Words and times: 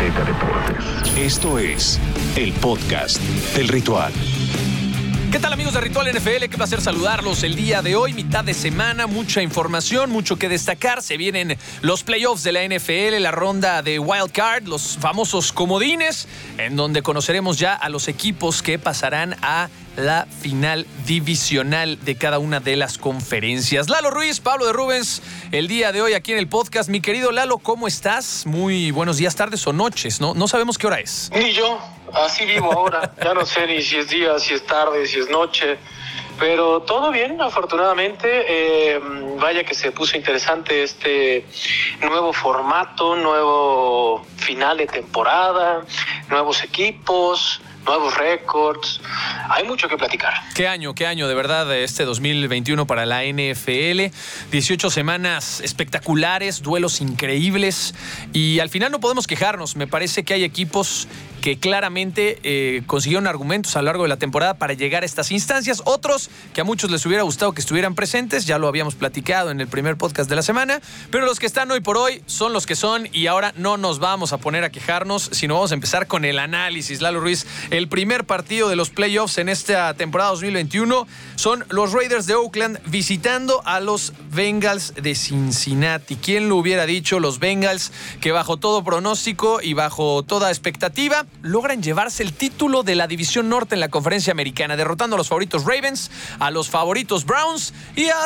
Azteca 0.00 0.24
Deportes. 0.24 1.18
Esto 1.18 1.58
es 1.58 2.00
el 2.34 2.54
podcast 2.54 3.20
del 3.54 3.68
ritual. 3.68 4.10
¿Qué 5.30 5.38
tal 5.38 5.52
amigos 5.52 5.74
de 5.74 5.80
Ritual 5.82 6.10
NFL? 6.10 6.48
Qué 6.50 6.56
placer 6.56 6.80
saludarlos 6.80 7.42
el 7.42 7.54
día 7.54 7.82
de 7.82 7.96
hoy, 7.96 8.14
mitad 8.14 8.42
de 8.42 8.54
semana, 8.54 9.06
mucha 9.06 9.42
información, 9.42 10.10
mucho 10.10 10.36
que 10.38 10.48
destacar. 10.48 11.02
Se 11.02 11.18
vienen 11.18 11.58
los 11.82 12.02
playoffs 12.02 12.42
de 12.42 12.52
la 12.52 12.64
NFL, 12.64 13.20
la 13.20 13.30
ronda 13.30 13.82
de 13.82 13.98
Wild 13.98 14.32
Card, 14.32 14.66
los 14.66 14.96
famosos 14.98 15.52
comodines, 15.52 16.26
en 16.56 16.76
donde 16.76 17.02
conoceremos 17.02 17.58
ya 17.58 17.74
a 17.74 17.90
los 17.90 18.08
equipos 18.08 18.62
que 18.62 18.78
pasarán 18.78 19.36
a 19.42 19.68
la 19.96 20.26
final 20.26 20.86
divisional 21.06 22.02
de 22.04 22.16
cada 22.16 22.38
una 22.38 22.60
de 22.60 22.76
las 22.76 22.98
conferencias. 22.98 23.88
Lalo 23.88 24.10
Ruiz, 24.10 24.40
Pablo 24.40 24.66
de 24.66 24.72
Rubens, 24.72 25.22
el 25.52 25.68
día 25.68 25.92
de 25.92 26.02
hoy 26.02 26.14
aquí 26.14 26.32
en 26.32 26.38
el 26.38 26.48
podcast. 26.48 26.88
Mi 26.88 27.00
querido 27.00 27.32
Lalo, 27.32 27.58
¿cómo 27.58 27.86
estás? 27.86 28.46
Muy 28.46 28.90
buenos 28.90 29.16
días, 29.16 29.36
tardes 29.36 29.66
o 29.66 29.72
noches, 29.72 30.20
¿no? 30.20 30.34
No 30.34 30.48
sabemos 30.48 30.78
qué 30.78 30.86
hora 30.86 31.00
es. 31.00 31.30
Ni 31.34 31.52
yo, 31.52 31.78
así 32.12 32.44
vivo 32.46 32.72
ahora. 32.72 33.14
Ya 33.22 33.34
no 33.34 33.44
sé 33.44 33.66
ni 33.66 33.82
si 33.82 33.96
es 33.96 34.08
día, 34.08 34.38
si 34.38 34.54
es 34.54 34.64
tarde, 34.66 35.06
si 35.06 35.18
es 35.18 35.28
noche. 35.28 35.78
Pero 36.38 36.80
todo 36.82 37.10
bien, 37.10 37.40
afortunadamente. 37.40 38.28
Eh, 38.48 39.00
vaya 39.38 39.64
que 39.64 39.74
se 39.74 39.92
puso 39.92 40.16
interesante 40.16 40.82
este 40.82 41.44
nuevo 42.00 42.32
formato, 42.32 43.14
nuevo 43.16 44.24
final 44.36 44.78
de 44.78 44.86
temporada, 44.86 45.84
nuevos 46.30 46.64
equipos 46.64 47.60
nuevos 47.84 48.16
récords. 48.16 49.00
Hay 49.48 49.64
mucho 49.64 49.88
que 49.88 49.96
platicar. 49.96 50.34
Qué 50.54 50.68
año, 50.68 50.94
qué 50.94 51.06
año 51.06 51.28
de 51.28 51.34
verdad 51.34 51.74
este 51.76 52.04
2021 52.04 52.86
para 52.86 53.06
la 53.06 53.24
NFL. 53.24 54.14
18 54.50 54.90
semanas 54.90 55.60
espectaculares, 55.60 56.62
duelos 56.62 57.00
increíbles 57.00 57.94
y 58.32 58.60
al 58.60 58.68
final 58.68 58.92
no 58.92 59.00
podemos 59.00 59.26
quejarnos. 59.26 59.76
Me 59.76 59.86
parece 59.86 60.24
que 60.24 60.34
hay 60.34 60.44
equipos 60.44 61.08
que 61.40 61.58
claramente 61.58 62.38
eh, 62.42 62.82
consiguieron 62.86 63.26
argumentos 63.26 63.76
a 63.76 63.80
lo 63.80 63.86
largo 63.86 64.02
de 64.04 64.08
la 64.08 64.18
temporada 64.18 64.54
para 64.54 64.74
llegar 64.74 65.02
a 65.02 65.06
estas 65.06 65.30
instancias. 65.30 65.82
Otros 65.84 66.30
que 66.52 66.60
a 66.60 66.64
muchos 66.64 66.90
les 66.90 67.04
hubiera 67.06 67.22
gustado 67.22 67.52
que 67.52 67.60
estuvieran 67.60 67.94
presentes, 67.94 68.46
ya 68.46 68.58
lo 68.58 68.68
habíamos 68.68 68.94
platicado 68.94 69.50
en 69.50 69.60
el 69.60 69.68
primer 69.68 69.96
podcast 69.96 70.28
de 70.28 70.36
la 70.36 70.42
semana, 70.42 70.80
pero 71.10 71.24
los 71.24 71.38
que 71.38 71.46
están 71.46 71.70
hoy 71.70 71.80
por 71.80 71.96
hoy 71.96 72.22
son 72.26 72.52
los 72.52 72.66
que 72.66 72.76
son 72.76 73.08
y 73.12 73.26
ahora 73.26 73.52
no 73.56 73.76
nos 73.76 73.98
vamos 73.98 74.32
a 74.32 74.38
poner 74.38 74.64
a 74.64 74.70
quejarnos, 74.70 75.30
sino 75.32 75.54
vamos 75.54 75.70
a 75.72 75.74
empezar 75.74 76.06
con 76.06 76.24
el 76.24 76.38
análisis. 76.38 77.00
Lalo 77.00 77.20
Ruiz, 77.20 77.46
el 77.70 77.88
primer 77.88 78.24
partido 78.24 78.68
de 78.68 78.76
los 78.76 78.90
playoffs 78.90 79.38
en 79.38 79.48
esta 79.48 79.94
temporada 79.94 80.30
2021 80.30 81.06
son 81.36 81.64
los 81.70 81.92
Raiders 81.92 82.26
de 82.26 82.34
Oakland 82.34 82.80
visitando 82.86 83.62
a 83.64 83.80
los 83.80 84.12
Bengals 84.32 84.94
de 84.94 85.14
Cincinnati. 85.14 86.16
¿Quién 86.16 86.48
lo 86.48 86.56
hubiera 86.56 86.86
dicho? 86.86 87.20
Los 87.20 87.38
Bengals 87.38 87.92
que 88.20 88.32
bajo 88.32 88.58
todo 88.58 88.84
pronóstico 88.84 89.60
y 89.62 89.72
bajo 89.72 90.22
toda 90.22 90.50
expectativa 90.50 91.26
logran 91.42 91.82
llevarse 91.82 92.22
el 92.22 92.32
título 92.32 92.82
de 92.82 92.94
la 92.94 93.06
División 93.06 93.48
Norte 93.48 93.74
en 93.74 93.80
la 93.80 93.88
Conferencia 93.88 94.32
Americana, 94.32 94.76
derrotando 94.76 95.16
a 95.16 95.18
los 95.18 95.28
favoritos 95.28 95.64
Ravens, 95.64 96.10
a 96.38 96.50
los 96.50 96.68
favoritos 96.68 97.24
Browns 97.24 97.72
y, 97.96 98.08
a 98.08 98.16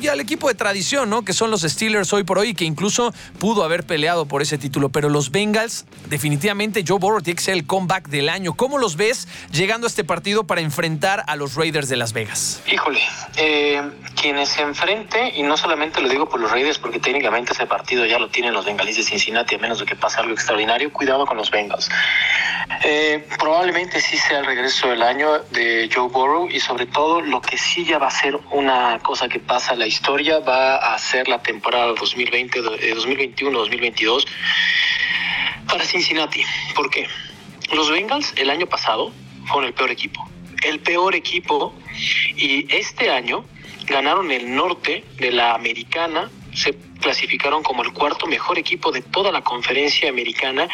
y 0.00 0.08
al 0.08 0.20
equipo 0.20 0.48
de 0.48 0.54
tradición, 0.54 1.10
¿no? 1.10 1.22
Que 1.22 1.32
son 1.32 1.50
los 1.50 1.62
Steelers 1.62 2.12
hoy 2.12 2.24
por 2.24 2.38
hoy, 2.38 2.54
que 2.54 2.64
incluso 2.64 3.12
pudo 3.38 3.64
haber 3.64 3.84
peleado 3.84 4.26
por 4.26 4.42
ese 4.42 4.58
título. 4.58 4.88
Pero 4.88 5.08
los 5.08 5.30
Bengals, 5.30 5.84
definitivamente 6.08 6.84
Joe 6.86 6.98
Burrow 6.98 7.20
tiene 7.20 7.36
que 7.36 7.42
ser 7.42 7.54
el 7.54 7.66
comeback 7.66 8.08
del 8.08 8.28
año. 8.28 8.54
¿Cómo 8.54 8.78
los 8.78 8.96
ves 8.96 9.28
llegando 9.52 9.86
a 9.86 9.88
este 9.88 10.04
partido 10.04 10.44
para 10.44 10.60
enfrentar 10.60 11.24
a 11.26 11.36
los 11.36 11.54
Raiders 11.54 11.88
de 11.88 11.96
Las 11.96 12.12
Vegas? 12.12 12.62
Híjole, 12.70 13.00
eh, 13.36 13.82
quienes 14.26 14.48
se 14.48 14.62
enfrente, 14.62 15.34
y 15.36 15.44
no 15.44 15.56
solamente 15.56 16.00
lo 16.00 16.08
digo 16.08 16.28
por 16.28 16.40
los 16.40 16.50
Raiders, 16.50 16.80
porque 16.80 16.98
técnicamente 16.98 17.52
ese 17.52 17.64
partido 17.64 18.04
ya 18.06 18.18
lo 18.18 18.28
tienen 18.28 18.54
los 18.54 18.64
Bengalíes 18.64 18.96
de 18.96 19.04
Cincinnati, 19.04 19.54
a 19.54 19.58
menos 19.58 19.78
de 19.78 19.86
que 19.86 19.94
pase 19.94 20.18
algo 20.18 20.32
extraordinario, 20.32 20.92
cuidado 20.92 21.24
con 21.26 21.36
los 21.36 21.48
Bengals. 21.52 21.88
Eh, 22.82 23.24
probablemente 23.38 24.00
sí 24.00 24.16
sea 24.16 24.40
el 24.40 24.46
regreso 24.46 24.88
del 24.88 25.02
año 25.02 25.38
de 25.52 25.88
Joe 25.94 26.08
Burrow 26.08 26.48
y 26.50 26.58
sobre 26.58 26.86
todo 26.86 27.20
lo 27.20 27.40
que 27.40 27.56
sí 27.56 27.84
ya 27.84 27.98
va 27.98 28.08
a 28.08 28.10
ser 28.10 28.36
una 28.50 28.98
cosa 28.98 29.28
que 29.28 29.38
pasa 29.38 29.74
en 29.74 29.78
la 29.78 29.86
historia 29.86 30.40
va 30.40 30.74
a 30.74 30.98
ser 30.98 31.28
la 31.28 31.40
temporada 31.40 31.92
2020, 31.92 32.62
2021-2022 32.62 34.24
eh, 34.24 34.28
para 35.68 35.84
Cincinnati. 35.84 36.42
¿Por 36.74 36.90
qué? 36.90 37.06
Los 37.72 37.92
Bengals 37.92 38.34
el 38.34 38.50
año 38.50 38.66
pasado 38.66 39.12
fueron 39.46 39.68
el 39.68 39.72
peor 39.74 39.92
equipo. 39.92 40.28
El 40.64 40.80
peor 40.80 41.14
equipo 41.14 41.72
y 42.34 42.66
este 42.74 43.08
año 43.08 43.44
ganaron 43.86 44.30
el 44.30 44.54
norte 44.54 45.04
de 45.18 45.32
la 45.32 45.54
americana, 45.54 46.30
se 46.56 46.74
clasificaron 47.00 47.62
como 47.62 47.82
el 47.82 47.92
cuarto 47.92 48.26
mejor 48.26 48.58
equipo 48.58 48.90
de 48.90 49.02
toda 49.02 49.30
la 49.30 49.42
conferencia 49.42 50.08
americana. 50.08 50.68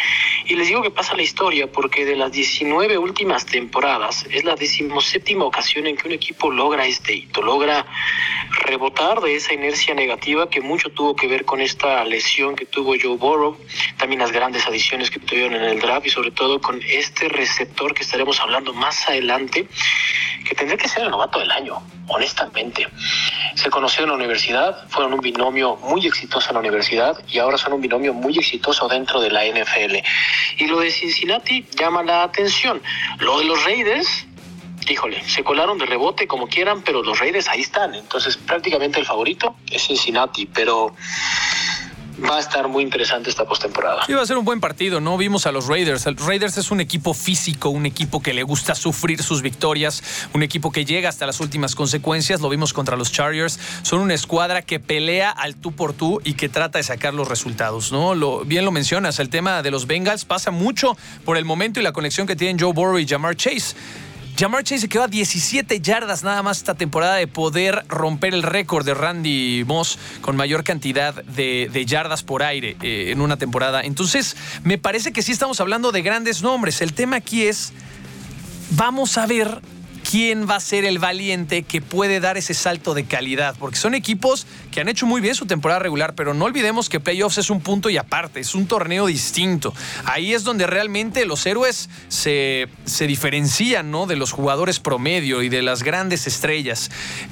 Y 0.47 0.54
les 0.54 0.69
digo 0.69 0.81
que 0.81 0.91
pasa 0.91 1.15
la 1.15 1.22
historia 1.22 1.70
porque 1.70 2.04
de 2.04 2.16
las 2.16 2.32
19 2.32 2.97
últimas 2.98 3.44
temporadas 3.44 4.25
es 4.31 4.44
la 4.44 4.54
decimoséptima 4.54 5.44
ocasión 5.44 5.87
en 5.87 5.97
que 5.97 6.06
un 6.06 6.15
equipo 6.15 6.50
logra 6.50 6.87
este 6.87 7.15
hito, 7.15 7.43
logra 7.43 7.84
rebotar 8.65 9.20
de 9.20 9.34
esa 9.37 9.53
inercia 9.53 9.94
negativa 9.94 10.48
que 10.48 10.60
mucho 10.60 10.91
tuvo 10.91 11.16
que 11.16 11.26
ver 11.26 11.44
con 11.44 11.60
esta 11.60 12.04
lesión 12.04 12.54
que 12.54 12.66
tuvo 12.66 12.94
Joe 13.00 13.16
Burrow, 13.16 13.59
también 13.99 14.20
las 14.20 14.32
grandes 14.32 14.66
adiciones 14.66 15.10
que 15.10 15.19
tuvieron 15.19 15.54
en 15.54 15.64
el 15.64 15.81
draft 15.81 16.06
y 16.06 16.10
sobre 16.10 16.31
todo 16.31 16.60
con 16.60 16.81
este 16.82 17.28
receptor 17.28 17.94
que 17.94 18.03
estaremos 18.03 18.41
hablando 18.41 18.72
más 18.72 19.09
adelante, 19.09 19.66
que 20.49 20.54
tendría 20.54 20.78
que 20.78 20.88
ser 20.88 21.03
el 21.03 21.10
novato 21.10 21.41
del 21.41 21.50
año, 21.50 21.82
honestamente. 22.09 22.87
Se 23.55 23.71
conocieron 23.71 24.11
en 24.11 24.11
la 24.11 24.25
universidad, 24.25 24.89
fueron 24.89 25.15
un 25.15 25.21
binomio 25.21 25.77
muy 25.77 26.07
exitoso 26.07 26.49
en 26.51 26.55
la 26.55 26.61
universidad 26.61 27.19
y 27.29 27.39
ahora 27.39 27.59
son 27.59 27.75
un 27.75 27.81
binomio 27.81 28.15
muy 28.15 28.37
exitoso 28.39 28.89
dentro 28.89 29.21
de 29.21 29.31
la 29.31 29.45
NFL. 29.45 29.97
Y 30.59 30.67
lo 30.67 30.81
de 30.81 30.91
Cincinnati 30.91 31.67
llama 31.79 32.03
la 32.03 32.23
atención. 32.23 32.83
Lo 33.19 33.39
de 33.39 33.45
los 33.45 33.62
Raiders, 33.65 34.27
híjole, 34.89 35.23
se 35.29 35.45
colaron 35.45 35.79
de 35.79 35.87
rebote 35.87 36.27
como 36.27 36.47
quieran, 36.49 36.83
pero 36.83 37.03
los 37.03 37.19
Raiders 37.19 37.49
ahí 37.49 37.61
están. 37.61 37.95
Entonces 37.95 38.37
prácticamente 38.37 38.99
el 38.99 39.07
favorito 39.07 39.57
es 39.71 39.83
Cincinnati, 39.87 40.47
pero 40.47 40.95
va 42.28 42.37
a 42.37 42.41
estar 42.41 42.69
muy 42.69 42.83
interesante 42.83 43.31
esta 43.31 43.44
postemporada. 43.44 44.06
Va 44.09 44.22
a 44.22 44.27
ser 44.27 44.37
un 44.37 44.44
buen 44.44 44.60
partido, 44.60 45.00
¿no? 45.00 45.16
Vimos 45.16 45.47
a 45.47 45.53
los 45.53 45.66
Raiders. 45.66 46.06
El 46.06 46.16
Raiders 46.16 46.56
es 46.59 46.71
un 46.71 46.81
equipo 46.81 47.15
físico, 47.15 47.71
un 47.71 47.87
equipo 47.87 48.22
que 48.22 48.33
le 48.33 48.43
gusta 48.43 48.75
sufrir 48.75 49.22
sus 49.22 49.43
victorias, 49.43 50.03
un 50.32 50.43
equipo 50.43 50.71
que 50.71 50.84
llega 50.84 51.09
hasta 51.09 51.27
las 51.27 51.41
últimas 51.41 51.75
consecuencias. 51.75 52.41
Lo 52.41 52.49
vimos 52.49 52.72
contra 52.72 52.97
los 52.97 53.12
Chargers. 53.12 53.59
Son 53.82 54.00
una 54.00 54.15
escuadra 54.15 54.62
que 54.62 54.81
pelea 54.81 55.31
al 55.31 55.56
tú 55.56 55.72
por 55.72 55.93
tú 55.93 56.21
y 56.25 56.34
que 56.34 56.49
trata 56.49 56.78
de 56.78 56.84
sacar 56.84 57.15
los 57.15 57.28
resultados, 57.28 57.93
¿no? 57.93 58.44
Bien 58.44 58.65
lo 58.65 58.72
mencionas, 58.72 59.19
el 59.19 59.28
tema 59.28 59.62
de 59.62 59.71
los 59.71 59.87
Bengals 59.87 60.25
pasa 60.25 60.50
mucho 60.50 60.97
por 61.25 61.37
el 61.37 61.44
momento 61.44 61.81
y 61.81 61.82
la 61.82 61.93
conexión 61.93 62.27
que 62.27 62.37
tienen 62.37 62.59
Joe 62.59 62.72
Burrow 62.72 62.99
y 62.99 63.06
Jamar 63.06 63.37
Chase. 63.37 63.75
Jamar 64.37 64.65
Chase 64.65 64.82
se 64.82 64.88
quedó 64.88 65.04
a 65.04 65.09
17 65.09 65.81
yardas 65.81 66.22
nada 66.22 66.43
más 66.43 66.59
esta 66.59 66.75
temporada 66.75 67.16
de 67.16 67.26
poder 67.26 67.84
romper 67.88 68.32
el 68.32 68.43
récord 68.43 68.84
de 68.84 68.94
Randy 68.94 69.62
Moss 69.66 69.98
con 70.22 70.37
mayor 70.37 70.65
cantidad 70.65 71.15
de, 71.25 71.84
yardas 71.87 72.22
por 72.22 72.43
aire 72.43 72.76
eh, 72.82 73.10
en 73.10 73.20
una 73.20 73.37
temporada. 73.37 73.82
Entonces, 73.82 74.37
me 74.65 74.78
parece 74.78 75.12
que 75.12 75.22
sí 75.22 75.32
estamos 75.32 75.60
hablando 75.60 75.93
de 75.93 76.03
grandes 76.03 76.43
nombres. 76.43 76.81
El 76.81 76.94
tema 76.94 77.16
aquí 77.16 77.43
es, 77.43 77.72
vamos 78.70 79.19
a 79.19 79.26
ver 79.26 79.60
quién 80.10 80.49
va 80.49 80.56
a 80.56 80.60
ser 80.60 80.84
el 80.84 80.99
valiente 80.99 81.62
que 81.62 81.81
puede 81.81 82.19
dar 82.19 82.37
ese 82.37 82.54
salto 82.54 82.94
de 82.94 83.04
calidad, 83.04 83.54
porque 83.59 83.76
son 83.76 83.94
equipos 83.94 84.47
que 84.72 84.81
han 84.81 84.88
hecho 84.88 85.06
muy 85.06 85.21
bien 85.21 85.37
su 85.37 85.47
temporada 85.47 85.78
regular, 85.78 86.16
pero 86.16 86.34
no 86.34 86.47
olvidemos 86.47 86.88
que 86.88 86.99
playoffs 86.99 87.38
es 87.38 87.50
un 87.50 87.60
punto 87.60 87.91
y 87.91 87.97
aparte, 87.97 88.41
es 88.41 88.56
un 88.56 88.66
torneo 88.66 89.06
distinto. 89.06 89.72
Ahí 90.05 90.34
es 90.34 90.43
donde 90.43 90.66
realmente 90.66 91.25
los 91.27 91.47
héroes 91.47 91.88
se, 92.09 92.69
se 92.84 93.06
diferencian 93.06 93.93
¿no? 93.93 94.06
de 94.06 94.16
los 94.16 94.32
jugadores 94.32 94.81
promedio 94.81 95.43
y 95.43 95.49
de 95.49 95.62
las 95.62 95.84
grandes 95.84 96.27
estrellas. 96.27 96.91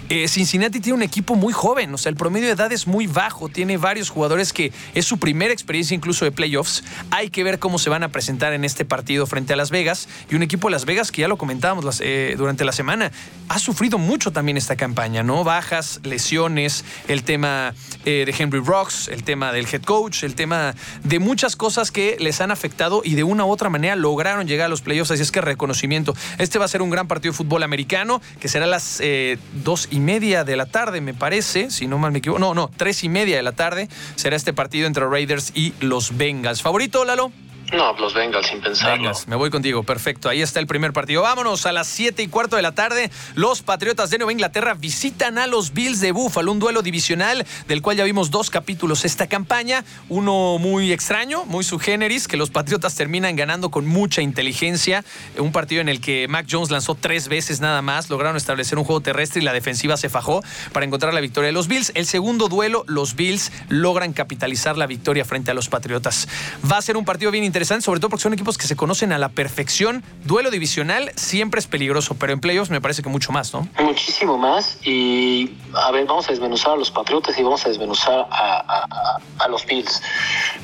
Eh, 0.09 0.29
Cincinnati 0.29 0.79
tiene 0.79 0.97
un 0.97 1.03
equipo 1.03 1.35
muy 1.35 1.53
joven, 1.53 1.93
o 1.93 1.99
sea, 1.99 2.11
el 2.11 2.17
promedio 2.17 2.47
de 2.47 2.53
edad 2.53 2.71
es 2.71 2.87
muy 2.87 3.09
bajo, 3.09 3.49
tiene 3.49 3.77
varios 3.77 4.11
jugadores 4.11 4.53
que 4.53 4.73
es 4.95 5.07
su 5.07 5.19
primera 5.19 5.53
experiencia 5.53 5.95
incluso 5.95 6.25
de 6.25 6.31
playoffs. 6.33 6.85
Hay 7.11 7.31
que 7.31 7.43
ver 7.43 7.59
cómo 7.59 7.79
se 7.79 7.91
van 7.91 8.03
a 8.03 8.09
presentar 8.09 8.53
en 8.53 8.65
este 8.65 8.85
partido 8.85 9.27
frente 9.27 9.55
a 9.55 9.57
Las 9.57 9.71
Vegas 9.71 10.09
y 10.31 10.35
un 10.35 10.43
equipo 10.43 10.69
de 10.69 10.73
Las 10.73 10.85
Vegas 10.85 11.11
que 11.11 11.23
ya 11.23 11.29
lo 11.29 11.39
comentábamos 11.39 12.01
eh, 12.01 12.35
durante 12.37 12.65
la 12.65 12.73
semana, 12.73 13.11
ha 13.49 13.59
sufrido 13.59 13.99
mucho 13.99 14.31
también 14.31 14.57
esta 14.57 14.77
campaña, 14.77 15.23
¿no? 15.23 15.43
Bajas, 15.43 16.01
lesiones, 16.05 16.85
el 17.09 17.25
tema 17.31 17.75
eh, 18.07 18.25
de 18.27 18.35
Henry 18.37 18.59
Rocks, 18.59 19.07
el 19.07 19.23
tema 19.23 19.53
del 19.53 19.65
head 19.73 19.83
coach, 19.83 20.25
el 20.25 20.35
tema 20.35 20.75
de 21.05 21.21
muchas 21.21 21.55
cosas 21.55 21.93
que 21.93 22.17
les 22.19 22.41
han 22.41 22.51
afectado 22.51 23.03
y 23.05 23.15
de 23.15 23.23
una 23.23 23.45
u 23.45 23.51
otra 23.51 23.71
manera 23.71 23.95
lograron 23.95 24.49
llegar 24.49 24.67
a 24.67 24.69
los 24.69 24.81
playoffs. 24.83 25.13
Así 25.13 25.23
es 25.23 25.31
que 25.31 25.41
reconocimiento. 25.41 26.13
Este 26.39 26.59
va 26.59 26.65
a 26.65 26.69
ser 26.69 26.83
un 26.83 26.91
gran 26.91 27.07
partido 27.07 27.31
de 27.31 27.37
fútbol 27.37 27.63
americano 27.63 28.21
que 28.41 28.49
será 28.49 28.65
a 28.65 28.69
las 28.69 28.99
eh, 28.99 29.39
dos 29.63 29.87
y 29.93 30.01
media 30.01 30.43
de 30.43 30.57
la 30.57 30.67
tarde, 30.67 31.01
me 31.01 31.15
parece, 31.15 31.71
si 31.71 31.87
no 31.87 31.99
mal 31.99 32.11
me 32.11 32.19
equivoco. 32.19 32.41
No, 32.41 32.53
no, 32.53 32.69
tres 32.77 33.05
y 33.05 33.09
media 33.09 33.37
de 33.37 33.45
la 33.45 33.53
tarde 33.53 33.89
será 34.17 34.35
este 34.35 34.53
partido 34.53 34.89
entre 34.89 35.07
Raiders 35.07 35.53
y 35.55 35.73
los 35.79 36.17
Bengals. 36.17 36.63
¿Favorito, 36.63 37.05
Lalo? 37.05 37.31
No, 37.73 37.93
los 37.99 38.15
Bengals 38.15 38.49
sin 38.49 38.61
pensarlo. 38.61 38.97
Vengas, 38.97 39.29
me 39.29 39.37
voy 39.37 39.49
contigo, 39.49 39.85
perfecto. 39.85 40.29
Ahí 40.29 40.43
está 40.43 40.59
el 40.59 40.67
primer 40.67 40.93
partido. 40.93 41.23
Vámonos 41.23 41.67
a 41.67 41.73
las 41.73 41.87
7 41.87 42.21
y 42.21 42.27
cuarto 42.27 42.57
de 42.57 42.63
la 42.63 42.73
tarde. 42.73 43.13
Los 43.37 43.63
Patriotas 43.63 44.11
de 44.11 44.19
Nueva 44.19 44.33
Inglaterra 44.33 44.75
visitan 44.75 45.39
a 45.39 45.47
los 45.47 45.73
Bills 45.73 46.01
de 46.01 46.11
Buffalo, 46.11 46.51
un 46.51 46.59
duelo 46.59 46.83
divisional 46.83 47.47
del 47.69 47.81
cual 47.81 47.97
ya 47.97 48.05
vimos 48.05 48.33
dos 48.33 48.51
capítulos 48.51 49.05
esta 49.05 49.29
campaña. 49.29 49.85
Uno 50.09 50.59
muy 50.59 50.93
extraño, 50.93 51.45
muy 51.45 51.63
subgéneris, 51.63 52.27
que 52.27 52.37
los 52.37 52.51
Patriotas 52.51 52.97
terminan 52.97 53.37
ganando 53.37 53.71
con 53.71 53.87
mucha 53.87 54.21
inteligencia. 54.21 55.05
Un 55.39 55.53
partido 55.53 55.81
en 55.81 55.89
el 55.89 56.01
que 56.01 56.27
Mac 56.27 56.47
Jones 56.51 56.71
lanzó 56.71 56.97
tres 56.97 57.29
veces 57.29 57.61
nada 57.61 57.83
más, 57.83 58.11
lograron 58.11 58.37
establecer 58.37 58.79
un 58.79 58.85
juego 58.85 59.01
terrestre 59.01 59.43
y 59.43 59.45
la 59.45 59.53
defensiva 59.53 59.97
se 59.97 60.09
fajó 60.09 60.43
para 60.73 60.87
encontrar 60.87 61.15
la 61.15 61.21
victoria 61.21 61.47
de 61.47 61.53
los 61.53 61.69
Bills. 61.69 61.93
El 61.95 62.07
segundo 62.07 62.49
duelo, 62.49 62.85
los 62.89 63.15
Bills 63.15 63.53
logran 63.69 64.13
capitalizar 64.13 64.77
la 64.77 64.89
victoria 64.89 65.25
frente 65.25 65.53
a 65.53 65.55
los 65.55 65.69
Patriotas. 65.69 66.27
Va 66.71 66.77
a 66.77 66.83
ser 66.83 66.97
un 66.97 67.05
partido 67.05 67.31
bien 67.31 67.45
interesante 67.45 67.60
sobre 67.65 68.01
todo 68.01 68.11
porque 68.11 68.23
son 68.23 68.33
equipos 68.33 68.59
que 68.59 68.67
se 68.67 68.77
conocen 68.77 69.13
a 69.13 69.19
la 69.19 69.29
perfección. 69.29 70.03
Duelo 70.25 70.51
divisional 70.51 71.13
siempre 71.17 71.61
es 71.61 71.67
peligroso, 71.67 72.17
pero 72.19 72.33
en 72.33 72.41
playoffs 72.41 72.71
me 72.71 72.81
parece 72.81 73.03
que 73.03 73.09
mucho 73.09 73.33
más, 73.33 73.53
¿no? 73.53 73.69
Muchísimo 73.79 74.39
más. 74.39 74.79
Y 74.85 75.53
a 75.75 75.91
ver, 75.91 76.07
vamos 76.07 76.27
a 76.29 76.31
desmenuzar 76.31 76.73
a 76.73 76.77
los 76.77 76.91
Patriotas 76.91 77.39
y 77.39 77.43
vamos 77.43 77.65
a 77.67 77.69
desmenuzar 77.69 78.27
a, 78.31 79.19
a 79.39 79.49
los 79.49 79.67
Bills. 79.67 80.03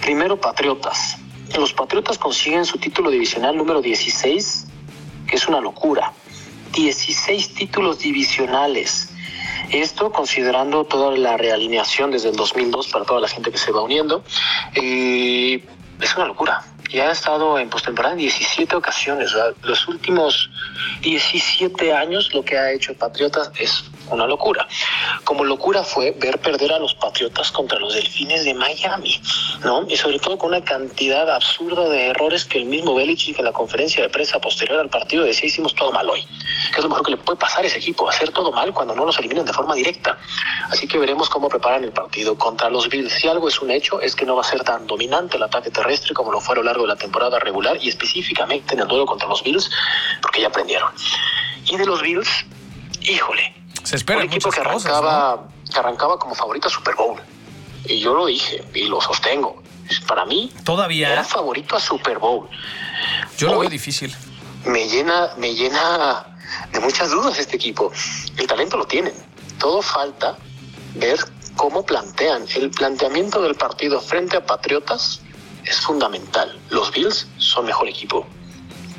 Primero, 0.01 0.41
Patriotas. 0.41 1.17
Los 1.57 1.73
Patriotas 1.73 2.19
consiguen 2.19 2.65
su 2.65 2.79
título 2.79 3.11
divisional 3.11 3.57
número 3.57 3.81
16, 3.81 4.67
que 5.29 5.37
es 5.37 5.47
una 5.49 5.61
locura. 5.61 6.13
16 6.73 7.55
títulos 7.55 7.99
divisionales. 7.99 9.11
Esto 9.71 10.13
considerando 10.13 10.85
toda 10.85 11.17
la 11.17 11.37
realineación 11.37 12.11
desde 12.11 12.31
el 12.31 12.37
2002 12.37 12.89
para 12.89 13.05
toda 13.05 13.21
la 13.21 13.29
gente 13.29 13.51
que 13.51 13.59
se 13.59 13.73
va 13.73 13.83
uniendo. 13.83 14.23
Eh, 14.75 15.65
es 16.01 16.17
una 16.17 16.27
locura 16.27 16.65
y 16.91 16.99
ha 17.01 17.11
estado 17.11 17.59
en 17.59 17.69
postemporada 17.69 18.15
en 18.15 18.21
17 18.21 18.77
ocasiones. 18.77 19.33
Los 19.63 19.89
últimos 19.89 20.51
17 21.03 21.93
años 21.93 22.33
lo 22.35 22.45
que 22.45 22.57
ha 22.57 22.73
hecho 22.73 22.95
Patriotas 22.95 23.51
es 23.59 23.85
una 24.11 24.27
locura. 24.27 24.67
Como 25.25 25.45
locura 25.45 25.83
fue 25.85 26.13
ver 26.13 26.39
perder 26.41 26.73
a 26.73 26.79
los 26.79 26.95
Patriotas 26.95 27.51
contra 27.53 27.79
los 27.79 27.95
Delfines 27.95 28.45
de 28.45 28.55
Miami, 28.55 29.21
¿no? 29.65 29.85
Y 29.89 29.97
sobre 29.97 30.19
todo 30.19 30.39
con 30.39 30.51
una 30.51 30.63
cantidad 30.63 31.29
absurda 31.31 31.89
de 31.89 32.09
errores 32.09 32.45
que 32.45 32.59
el 32.59 32.67
mismo 32.67 32.95
Belichick 32.95 33.39
en 33.39 33.45
la 33.45 33.53
conferencia 33.53 34.03
de 34.03 34.09
prensa 34.09 34.39
posterior 34.41 34.81
al 34.81 34.89
partido 34.89 35.25
decía 35.25 35.49
hicimos 35.49 35.75
todo 35.75 35.93
mal 35.93 36.09
hoy. 36.09 36.23
Que 36.73 36.79
es 36.79 36.83
lo 36.83 36.89
mejor 36.89 37.05
que 37.05 37.13
le 37.13 37.17
puede 37.19 37.39
pasar 37.39 37.65
a 37.65 37.67
ese 37.67 37.79
equipo, 37.79 38.09
hacer 38.09 38.31
todo 38.31 38.53
mal 38.53 38.73
cuando 38.73 38.95
no 38.95 39.05
los 39.05 39.19
eliminan 39.19 39.45
de 39.45 39.53
forma 39.53 39.75
directa. 39.75 40.19
Así 40.71 40.87
que 40.87 40.99
veremos 40.99 41.29
cómo 41.29 41.49
preparan 41.49 41.85
el 41.85 41.93
partido 41.93 42.37
contra 42.37 42.71
los 42.71 42.89
Bills. 42.89 43.13
Si 43.13 43.29
algo 43.29 43.49
es 43.49 43.61
un 43.61 43.71
hecho 43.71 44.01
es 44.01 44.15
que 44.15 44.25
no 44.25 44.37
va 44.37 44.43
a 44.43 44.45
ser 44.45 44.63
tan 44.65 44.87
dominante 44.87 45.37
el 45.37 45.43
ataque 45.43 45.71
terrestre 45.71 46.15
como 46.15 46.33
lo 46.33 46.41
fue 46.41 46.55
a 46.55 46.57
lo 46.57 46.65
largo 46.65 46.83
de 46.83 46.89
la 46.89 46.97
temporada 46.97 47.39
regular 47.39 47.79
y 47.81 47.89
específicamente 47.89 48.75
en 48.75 48.81
el 48.81 48.89
duelo 48.89 49.07
contra 49.07 49.29
los 49.29 49.43
Bills, 49.43 49.71
porque 50.23 50.41
ya 50.41 50.49
aprendieron. 50.49 50.91
Y 51.67 51.77
de 51.77 51.87
los 51.87 52.01
Bills, 52.03 52.29
híjole, 53.03 53.55
se 53.87 53.95
espera 53.95 54.19
un 54.19 54.27
equipo 54.27 54.51
que 54.51 54.61
arrancaba, 54.61 55.47
que 55.73 55.79
arrancaba 55.79 56.19
como 56.19 56.35
favorito 56.35 56.67
a 56.67 56.71
Super 56.73 56.97
Bowl. 56.97 57.21
Y 57.85 58.01
yo 58.01 58.15
lo 58.15 58.27
dije 58.27 58.65
y 58.75 58.89
lo 58.89 59.01
sostengo. 59.01 59.63
Para 60.09 60.25
mí, 60.25 60.53
todavía 60.65 61.13
era 61.13 61.23
favorito 61.23 61.77
a 61.77 61.81
Super 61.81 62.19
Bowl. 62.19 62.49
Yo 63.39 63.47
lo 63.47 63.61
veo 63.61 63.71
difícil. 63.71 64.13
Me 64.65 64.89
llena, 64.89 65.31
me 65.37 65.55
llena 65.55 66.37
de 66.73 66.81
muchas 66.81 67.13
dudas 67.13 67.39
este 67.39 67.55
equipo. 67.55 67.93
El 68.37 68.49
talento 68.49 68.77
lo 68.77 68.87
tienen. 68.87 69.15
Todo 69.61 69.81
falta 69.83 70.37
ver 70.97 71.21
cómo 71.55 71.87
plantean. 71.87 72.45
El 72.57 72.71
planteamiento 72.71 73.41
del 73.41 73.55
partido 73.55 74.01
frente 74.01 74.37
a 74.37 74.45
Patriotas 74.45 75.21
es 75.65 75.81
fundamental. 75.81 76.59
Los 76.71 76.91
Bills 76.91 77.29
son 77.39 77.67
mejor 77.67 77.87
equipo. 77.87 78.27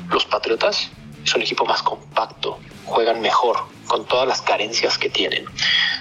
Los 0.08 0.24
Patriotas 0.24 0.88
es 1.22 1.34
un 1.34 1.42
equipo 1.42 1.66
más 1.66 1.82
compacto, 1.82 2.58
juegan 2.86 3.20
mejor, 3.20 3.58
con 3.88 4.06
todas 4.06 4.28
las 4.28 4.42
carencias 4.42 4.96
que 4.98 5.10
tienen. 5.10 5.44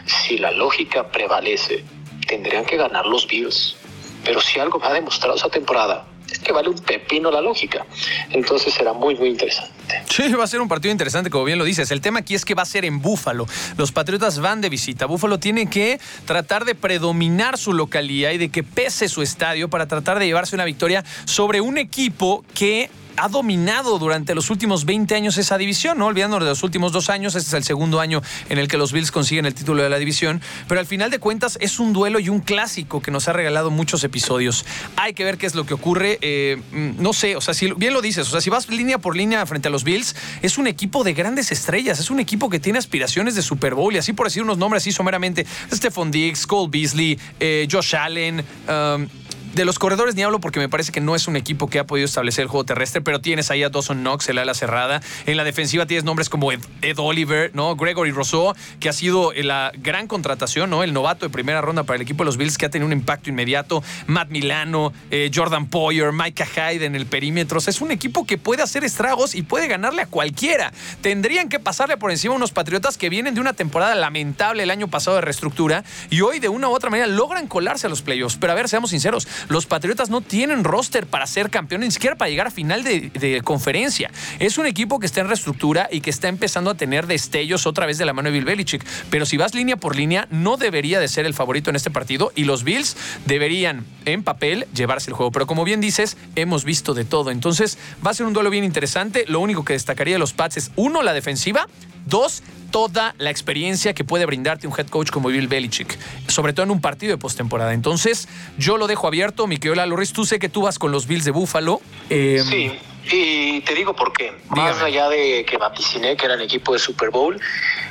Si 0.05 0.37
la 0.37 0.51
lógica 0.51 1.09
prevalece, 1.09 1.83
tendrían 2.27 2.65
que 2.65 2.77
ganar 2.77 3.05
los 3.05 3.25
Bills. 3.25 3.75
Pero 4.23 4.41
si 4.41 4.59
algo 4.59 4.77
me 4.79 4.87
ha 4.87 4.93
demostrado 4.93 5.35
esa 5.35 5.49
temporada 5.49 6.05
es 6.31 6.39
que 6.39 6.51
vale 6.51 6.69
un 6.69 6.77
pepino 6.77 7.31
la 7.31 7.41
lógica. 7.41 7.85
Entonces 8.31 8.73
será 8.73 8.93
muy, 8.93 9.15
muy 9.15 9.29
interesante. 9.29 9.73
Sí, 10.09 10.33
va 10.33 10.43
a 10.43 10.47
ser 10.47 10.61
un 10.61 10.67
partido 10.67 10.91
interesante, 10.91 11.29
como 11.29 11.45
bien 11.45 11.57
lo 11.57 11.63
dices. 11.63 11.89
El 11.91 12.01
tema 12.01 12.19
aquí 12.19 12.35
es 12.35 12.43
que 12.43 12.53
va 12.53 12.63
a 12.63 12.65
ser 12.65 12.85
en 12.85 13.01
Búfalo. 13.01 13.45
Los 13.77 13.91
Patriotas 13.91 14.39
van 14.39 14.61
de 14.61 14.69
visita. 14.69 15.05
Búfalo 15.05 15.39
tiene 15.39 15.69
que 15.69 15.99
tratar 16.25 16.65
de 16.65 16.75
predominar 16.75 17.57
su 17.57 17.73
localía 17.73 18.33
y 18.33 18.37
de 18.37 18.49
que 18.49 18.63
pese 18.63 19.07
su 19.07 19.21
estadio 19.21 19.69
para 19.69 19.87
tratar 19.87 20.19
de 20.19 20.25
llevarse 20.25 20.55
una 20.55 20.65
victoria 20.65 21.03
sobre 21.25 21.61
un 21.61 21.77
equipo 21.77 22.43
que 22.53 22.89
ha 23.17 23.27
dominado 23.27 23.99
durante 23.99 24.35
los 24.35 24.49
últimos 24.49 24.85
20 24.85 25.15
años 25.15 25.37
esa 25.37 25.57
división, 25.57 25.97
¿no? 25.97 26.05
Olvidándonos 26.05 26.45
de 26.45 26.51
los 26.51 26.63
últimos 26.63 26.91
dos 26.91 27.09
años, 27.09 27.35
este 27.35 27.47
es 27.49 27.53
el 27.53 27.63
segundo 27.63 27.99
año 27.99 28.21
en 28.49 28.59
el 28.59 28.67
que 28.67 28.77
los 28.77 28.91
Bills 28.91 29.11
consiguen 29.11 29.45
el 29.45 29.53
título 29.53 29.83
de 29.83 29.89
la 29.89 29.97
división, 29.97 30.41
pero 30.67 30.79
al 30.79 30.85
final 30.85 31.11
de 31.11 31.19
cuentas 31.19 31.57
es 31.61 31.79
un 31.79 31.93
duelo 31.93 32.19
y 32.19 32.29
un 32.29 32.39
clásico 32.39 33.01
que 33.01 33.11
nos 33.11 33.27
ha 33.27 33.33
regalado 33.33 33.71
muchos 33.71 34.03
episodios. 34.03 34.65
Hay 34.95 35.13
que 35.13 35.23
ver 35.23 35.37
qué 35.37 35.47
es 35.47 35.55
lo 35.55 35.65
que 35.65 35.73
ocurre, 35.73 36.19
eh, 36.21 36.61
mm, 36.71 37.01
no 37.01 37.13
sé, 37.13 37.35
o 37.35 37.41
sea, 37.41 37.53
si 37.53 37.71
bien 37.73 37.93
lo 37.93 38.01
dices, 38.01 38.27
o 38.27 38.31
sea, 38.31 38.41
si 38.41 38.49
vas 38.49 38.69
línea 38.69 38.99
por 38.99 39.15
línea 39.15 39.45
frente 39.45 39.67
a 39.67 39.71
los 39.71 39.83
Bills, 39.83 40.15
es 40.41 40.57
un 40.57 40.67
equipo 40.67 41.03
de 41.03 41.13
grandes 41.13 41.51
estrellas, 41.51 41.99
es 41.99 42.09
un 42.09 42.19
equipo 42.19 42.49
que 42.49 42.59
tiene 42.59 42.79
aspiraciones 42.79 43.35
de 43.35 43.41
Super 43.41 43.73
Bowl 43.73 43.93
y 43.93 43.97
así 43.97 44.13
por 44.13 44.27
decir 44.27 44.43
unos 44.43 44.57
nombres 44.57 44.83
así 44.83 44.91
someramente, 44.91 45.45
Stephon 45.73 46.11
Diggs, 46.11 46.45
Cole 46.45 46.69
Beasley, 46.69 47.19
eh, 47.39 47.67
Josh 47.69 47.95
Allen, 47.95 48.43
um, 48.67 49.07
de 49.57 49.65
los 49.65 49.79
corredores 49.79 50.13
ni 50.13 50.21
hablo 50.21 50.39
porque 50.39 50.59
me 50.59 50.69
parece 50.69 50.91
que 50.91 51.01
no 51.01 51.15
es 51.15 51.27
un 51.27 51.35
equipo 51.35 51.67
que 51.67 51.79
ha 51.79 51.83
podido 51.87 52.05
establecer 52.05 52.43
el 52.43 52.47
juego 52.47 52.63
terrestre, 52.63 53.01
pero 53.01 53.21
tienes 53.21 53.49
ahí 53.49 53.63
a 53.63 53.69
Dawson 53.69 54.01
Knox, 54.01 54.29
el 54.29 54.37
ala 54.37 54.53
cerrada. 54.53 55.01
En 55.25 55.35
la 55.35 55.43
defensiva 55.43 55.87
tienes 55.87 56.03
nombres 56.03 56.29
como 56.29 56.51
Ed, 56.51 56.61
Oliver, 56.97 57.49
¿no? 57.55 57.75
Gregory 57.75 58.11
Rousseau, 58.11 58.53
que 58.79 58.87
ha 58.87 58.93
sido 58.93 59.33
la 59.33 59.71
gran 59.75 60.05
contratación, 60.05 60.69
¿no? 60.69 60.83
El 60.83 60.93
novato 60.93 61.25
de 61.25 61.31
primera 61.31 61.59
ronda 61.61 61.83
para 61.83 61.95
el 61.95 62.03
equipo 62.03 62.23
de 62.23 62.25
los 62.25 62.37
Bills, 62.37 62.55
que 62.59 62.67
ha 62.67 62.69
tenido 62.69 62.85
un 62.85 62.93
impacto 62.93 63.31
inmediato. 63.31 63.83
Matt 64.05 64.29
Milano, 64.29 64.93
eh, 65.09 65.31
Jordan 65.33 65.65
Poyer, 65.65 66.11
Micah 66.13 66.45
Hyde 66.45 66.85
en 66.85 66.95
el 66.95 67.07
perímetro. 67.07 67.57
es 67.57 67.81
un 67.81 67.89
equipo 67.89 68.27
que 68.27 68.37
puede 68.37 68.61
hacer 68.61 68.83
estragos 68.83 69.33
y 69.33 69.41
puede 69.41 69.67
ganarle 69.67 70.03
a 70.03 70.05
cualquiera. 70.05 70.71
Tendrían 71.01 71.49
que 71.49 71.59
pasarle 71.59 71.97
por 71.97 72.11
encima 72.11 72.35
unos 72.35 72.51
Patriotas 72.51 72.95
que 72.95 73.09
vienen 73.09 73.33
de 73.33 73.41
una 73.41 73.53
temporada 73.53 73.95
lamentable 73.95 74.61
el 74.61 74.69
año 74.69 74.87
pasado 74.87 75.15
de 75.15 75.21
reestructura 75.21 75.83
y 76.11 76.21
hoy 76.21 76.37
de 76.37 76.49
una 76.49 76.69
u 76.69 76.73
otra 76.75 76.91
manera 76.91 77.07
logran 77.07 77.47
colarse 77.47 77.87
a 77.87 77.89
los 77.89 78.03
playoffs. 78.03 78.37
Pero 78.39 78.53
a 78.53 78.55
ver, 78.55 78.69
seamos 78.69 78.91
sinceros, 78.91 79.27
los 79.49 79.65
Patriotas 79.65 80.09
no 80.09 80.21
tienen 80.21 80.63
roster 80.63 81.07
para 81.07 81.27
ser 81.27 81.49
campeón, 81.49 81.81
ni 81.81 81.91
siquiera 81.91 82.15
para 82.15 82.29
llegar 82.29 82.47
a 82.47 82.51
final 82.51 82.83
de, 82.83 83.41
conferencia. 83.43 84.11
Es 84.39 84.57
un 84.57 84.65
equipo 84.65 84.99
que 84.99 85.05
está 85.05 85.21
en 85.21 85.27
reestructura 85.27 85.87
y 85.91 86.01
que 86.01 86.09
está 86.09 86.27
empezando 86.27 86.71
a 86.71 86.75
tener 86.75 87.07
destellos 87.07 87.65
otra 87.65 87.85
vez 87.85 87.97
de 87.97 88.05
la 88.05 88.13
mano 88.13 88.27
de 88.27 88.33
Bill 88.33 88.45
Belichick. 88.45 88.85
Pero 89.09 89.25
si 89.25 89.37
vas 89.37 89.53
línea 89.53 89.77
por 89.77 89.95
línea, 89.95 90.27
no 90.31 90.57
debería 90.57 90.99
de 90.99 91.07
ser 91.07 91.25
el 91.25 91.33
favorito 91.33 91.69
en 91.69 91.75
este 91.75 91.91
partido 91.91 92.31
y 92.35 92.43
los 92.43 92.63
Bills 92.63 92.97
deberían, 93.25 93.85
en 94.05 94.23
papel, 94.23 94.67
llevarse 94.73 95.09
el 95.09 95.15
juego. 95.15 95.31
Pero 95.31 95.47
como 95.47 95.63
bien 95.63 95.81
dices, 95.81 96.17
hemos 96.35 96.63
visto 96.63 96.93
de 96.93 97.05
todo. 97.05 97.31
Entonces 97.31 97.77
va 98.05 98.11
a 98.11 98.13
ser 98.13 98.25
un 98.25 98.33
duelo 98.33 98.49
bien 98.49 98.63
interesante. 98.63 99.25
Lo 99.27 99.39
único 99.39 99.63
que 99.63 99.73
destacaría 99.73 100.15
de 100.15 100.19
los 100.19 100.33
Pats 100.33 100.57
es, 100.57 100.71
uno, 100.75 101.01
la 101.01 101.13
defensiva, 101.13 101.67
dos, 102.07 102.43
toda 102.71 103.15
la 103.17 103.29
experiencia 103.29 103.93
que 103.93 104.03
puede 104.03 104.25
brindarte 104.25 104.67
un 104.67 104.73
head 104.77 104.87
coach 104.87 105.09
como 105.09 105.29
Bill 105.29 105.47
Belichick, 105.47 105.97
sobre 106.27 106.53
todo 106.53 106.63
en 106.63 106.71
un 106.71 106.81
partido 106.81 107.11
de 107.11 107.17
postemporada. 107.17 107.73
Entonces, 107.73 108.27
yo 108.57 108.77
lo 108.77 108.87
dejo 108.87 109.07
abierto, 109.07 109.47
Miquel 109.47 109.77
Loris. 109.89 110.13
Tú 110.13 110.25
sé 110.25 110.39
que 110.39 110.49
tú 110.49 110.63
vas 110.63 110.79
con 110.79 110.91
los 110.91 111.07
Bills 111.07 111.25
de 111.25 111.31
Buffalo. 111.31 111.81
Eh, 112.09 112.43
sí, 112.47 112.71
y 113.11 113.61
te 113.61 113.73
digo 113.73 113.95
por 113.95 114.13
qué. 114.13 114.33
Más 114.49 114.81
allá 114.81 115.09
de 115.09 115.45
que 115.45 115.57
vaticiné 115.57 116.17
que 116.17 116.25
eran 116.25 116.41
equipo 116.41 116.73
de 116.73 116.79
Super 116.79 117.09
Bowl, 117.09 117.39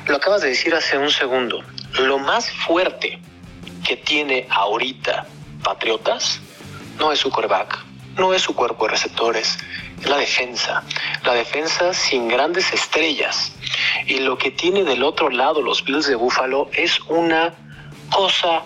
lo 0.07 0.17
acabas 0.17 0.43
de 0.43 0.49
decir 0.49 0.75
hace 0.75 0.99
un 0.99 1.11
segundo. 1.11 1.63
Lo 1.99 2.19
más 2.19 2.51
fuerte 2.51 3.19
que 3.87 3.97
tiene 3.97 4.47
ahorita 4.51 5.27
Patriotas 5.63 6.41
no 6.99 7.13
es 7.13 7.21
su 7.21 7.31
coreback, 7.31 7.85
no 8.17 8.35
es 8.35 8.43
su 8.43 8.55
cuerpo 8.55 8.85
de 8.85 8.93
receptores, 8.93 9.59
la 10.05 10.19
defensa. 10.19 10.83
La 11.25 11.35
defensa 11.35 11.93
sin 11.93 12.29
grandes 12.29 12.73
estrellas. 12.73 13.53
Y 14.07 14.19
lo 14.19 14.37
que 14.39 14.51
tiene 14.51 14.85
del 14.85 15.03
otro 15.03 15.31
lado 15.31 15.63
los 15.63 15.85
Bills 15.85 16.07
de 16.07 16.15
Buffalo 16.15 16.69
es 16.73 17.01
una 17.09 17.55
cosa 18.11 18.63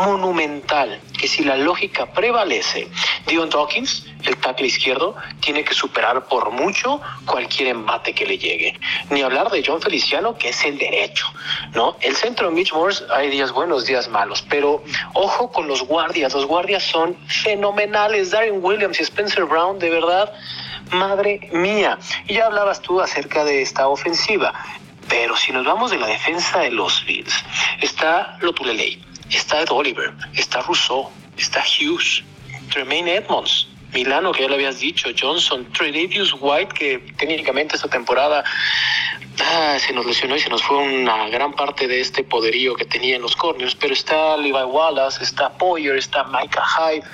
monumental 0.00 1.00
que 1.18 1.28
si 1.28 1.44
la 1.44 1.56
lógica 1.56 2.06
prevalece, 2.06 2.88
Dion 3.26 3.50
Dawkins, 3.50 4.06
el 4.24 4.36
tackle 4.36 4.66
izquierdo, 4.66 5.16
tiene 5.40 5.64
que 5.64 5.74
superar 5.74 6.26
por 6.26 6.50
mucho 6.50 7.00
cualquier 7.26 7.68
embate 7.68 8.14
que 8.14 8.26
le 8.26 8.38
llegue. 8.38 8.78
Ni 9.10 9.22
hablar 9.22 9.50
de 9.50 9.62
John 9.64 9.80
Feliciano, 9.80 10.36
que 10.36 10.50
es 10.50 10.64
el 10.64 10.78
derecho, 10.78 11.26
¿no? 11.74 11.96
El 12.00 12.14
centro 12.14 12.50
Mitch 12.50 12.72
Morse, 12.72 13.04
hay 13.12 13.30
días 13.30 13.52
buenos, 13.52 13.86
días 13.86 14.08
malos, 14.08 14.44
pero 14.48 14.82
ojo 15.14 15.50
con 15.50 15.66
los 15.66 15.82
guardias, 15.82 16.32
los 16.34 16.46
guardias 16.46 16.82
son 16.82 17.16
fenomenales. 17.26 18.30
Darren 18.30 18.64
Williams 18.64 19.00
y 19.00 19.02
Spencer 19.02 19.44
Brown, 19.44 19.78
de 19.78 19.90
verdad, 19.90 20.32
madre 20.92 21.48
mía. 21.52 21.98
Y 22.26 22.34
ya 22.34 22.46
hablabas 22.46 22.80
tú 22.80 23.00
acerca 23.00 23.44
de 23.44 23.62
esta 23.62 23.88
ofensiva. 23.88 24.54
Pero 25.08 25.36
si 25.36 25.52
nos 25.52 25.64
vamos 25.64 25.90
de 25.90 25.98
la 25.98 26.06
defensa 26.06 26.60
de 26.60 26.70
los 26.70 27.04
Bills, 27.06 27.32
está 27.80 28.36
Lotulelei, 28.40 29.02
está 29.30 29.62
Ed 29.62 29.70
Oliver, 29.70 30.12
está 30.34 30.60
Rousseau, 30.62 31.10
está 31.36 31.62
Hughes, 31.62 32.22
Tremaine 32.70 33.16
Edmonds, 33.16 33.68
Milano, 33.92 34.32
que 34.32 34.42
ya 34.42 34.48
lo 34.48 34.54
habías 34.54 34.80
dicho, 34.80 35.08
Johnson, 35.18 35.66
Tredavious 35.72 36.34
White, 36.38 36.74
que 36.74 36.98
técnicamente 37.16 37.76
esta 37.76 37.88
temporada 37.88 38.44
ah, 39.40 39.76
se 39.78 39.92
nos 39.94 40.04
lesionó 40.04 40.36
y 40.36 40.40
se 40.40 40.50
nos 40.50 40.62
fue 40.62 40.76
una 40.76 41.28
gran 41.30 41.54
parte 41.54 41.88
de 41.88 42.00
este 42.00 42.22
poderío 42.22 42.74
que 42.74 42.84
tenía 42.84 43.16
en 43.16 43.22
los 43.22 43.34
corners, 43.34 43.74
pero 43.74 43.94
está 43.94 44.36
Levi 44.36 44.52
Wallace, 44.52 45.24
está 45.24 45.50
Poyer, 45.56 45.96
está 45.96 46.24
Micah 46.24 46.64
Hyde, 46.64 47.04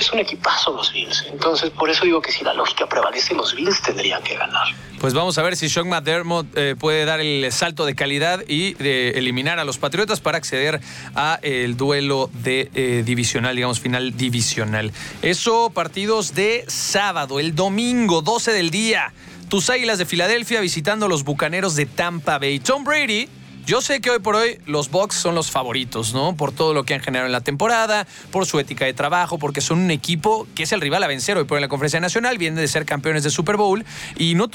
es 0.00 0.10
un 0.12 0.20
equipazo 0.20 0.72
los 0.72 0.92
Bills, 0.92 1.26
entonces 1.30 1.70
por 1.70 1.90
eso 1.90 2.04
digo 2.04 2.22
que 2.22 2.32
si 2.32 2.42
la 2.42 2.54
lógica 2.54 2.86
prevalece, 2.86 3.34
los 3.34 3.54
Bills 3.54 3.82
tendrían 3.82 4.22
que 4.22 4.36
ganar. 4.36 4.68
Pues 5.04 5.12
vamos 5.12 5.36
a 5.36 5.42
ver 5.42 5.54
si 5.54 5.68
Sean 5.68 5.86
McDermott 5.86 6.46
eh, 6.56 6.76
puede 6.78 7.04
dar 7.04 7.20
el 7.20 7.52
salto 7.52 7.84
de 7.84 7.94
calidad 7.94 8.42
y 8.48 8.72
de 8.72 9.10
eliminar 9.10 9.58
a 9.58 9.64
los 9.66 9.76
Patriotas 9.76 10.20
para 10.20 10.38
acceder 10.38 10.80
a 11.14 11.38
el 11.42 11.76
duelo 11.76 12.30
de 12.32 12.70
eh, 12.74 13.02
divisional, 13.04 13.54
digamos 13.54 13.80
final 13.80 14.16
divisional. 14.16 14.94
Eso 15.20 15.68
partidos 15.68 16.34
de 16.34 16.64
sábado, 16.68 17.38
el 17.38 17.54
domingo 17.54 18.22
12 18.22 18.52
del 18.52 18.70
día. 18.70 19.12
Tus 19.50 19.68
Águilas 19.68 19.98
de 19.98 20.06
Filadelfia 20.06 20.62
visitando 20.62 21.04
a 21.04 21.08
los 21.10 21.22
Bucaneros 21.22 21.76
de 21.76 21.84
Tampa 21.84 22.38
Bay. 22.38 22.58
Tom 22.58 22.84
Brady 22.84 23.28
yo 23.66 23.80
sé 23.80 24.00
que 24.00 24.10
hoy 24.10 24.18
por 24.18 24.36
hoy 24.36 24.58
los 24.66 24.90
Bucks 24.90 25.14
son 25.14 25.34
los 25.34 25.50
favoritos, 25.50 26.12
¿no? 26.12 26.36
Por 26.36 26.52
todo 26.52 26.74
lo 26.74 26.84
que 26.84 26.94
han 26.94 27.00
generado 27.00 27.26
en 27.26 27.32
la 27.32 27.40
temporada, 27.40 28.06
por 28.30 28.46
su 28.46 28.58
ética 28.60 28.84
de 28.84 28.92
trabajo, 28.92 29.38
porque 29.38 29.60
son 29.60 29.78
un 29.78 29.90
equipo 29.90 30.46
que 30.54 30.64
es 30.64 30.72
el 30.72 30.80
rival 30.80 31.02
a 31.02 31.06
vencer 31.06 31.36
hoy 31.36 31.44
por 31.44 31.56
en 31.56 31.62
la 31.62 31.68
Conferencia 31.68 32.00
Nacional, 32.00 32.36
vienen 32.36 32.60
de 32.60 32.68
ser 32.68 32.84
campeones 32.84 33.22
de 33.22 33.30
Super 33.30 33.56
Bowl 33.56 33.84
y 34.18 34.34
no, 34.34 34.50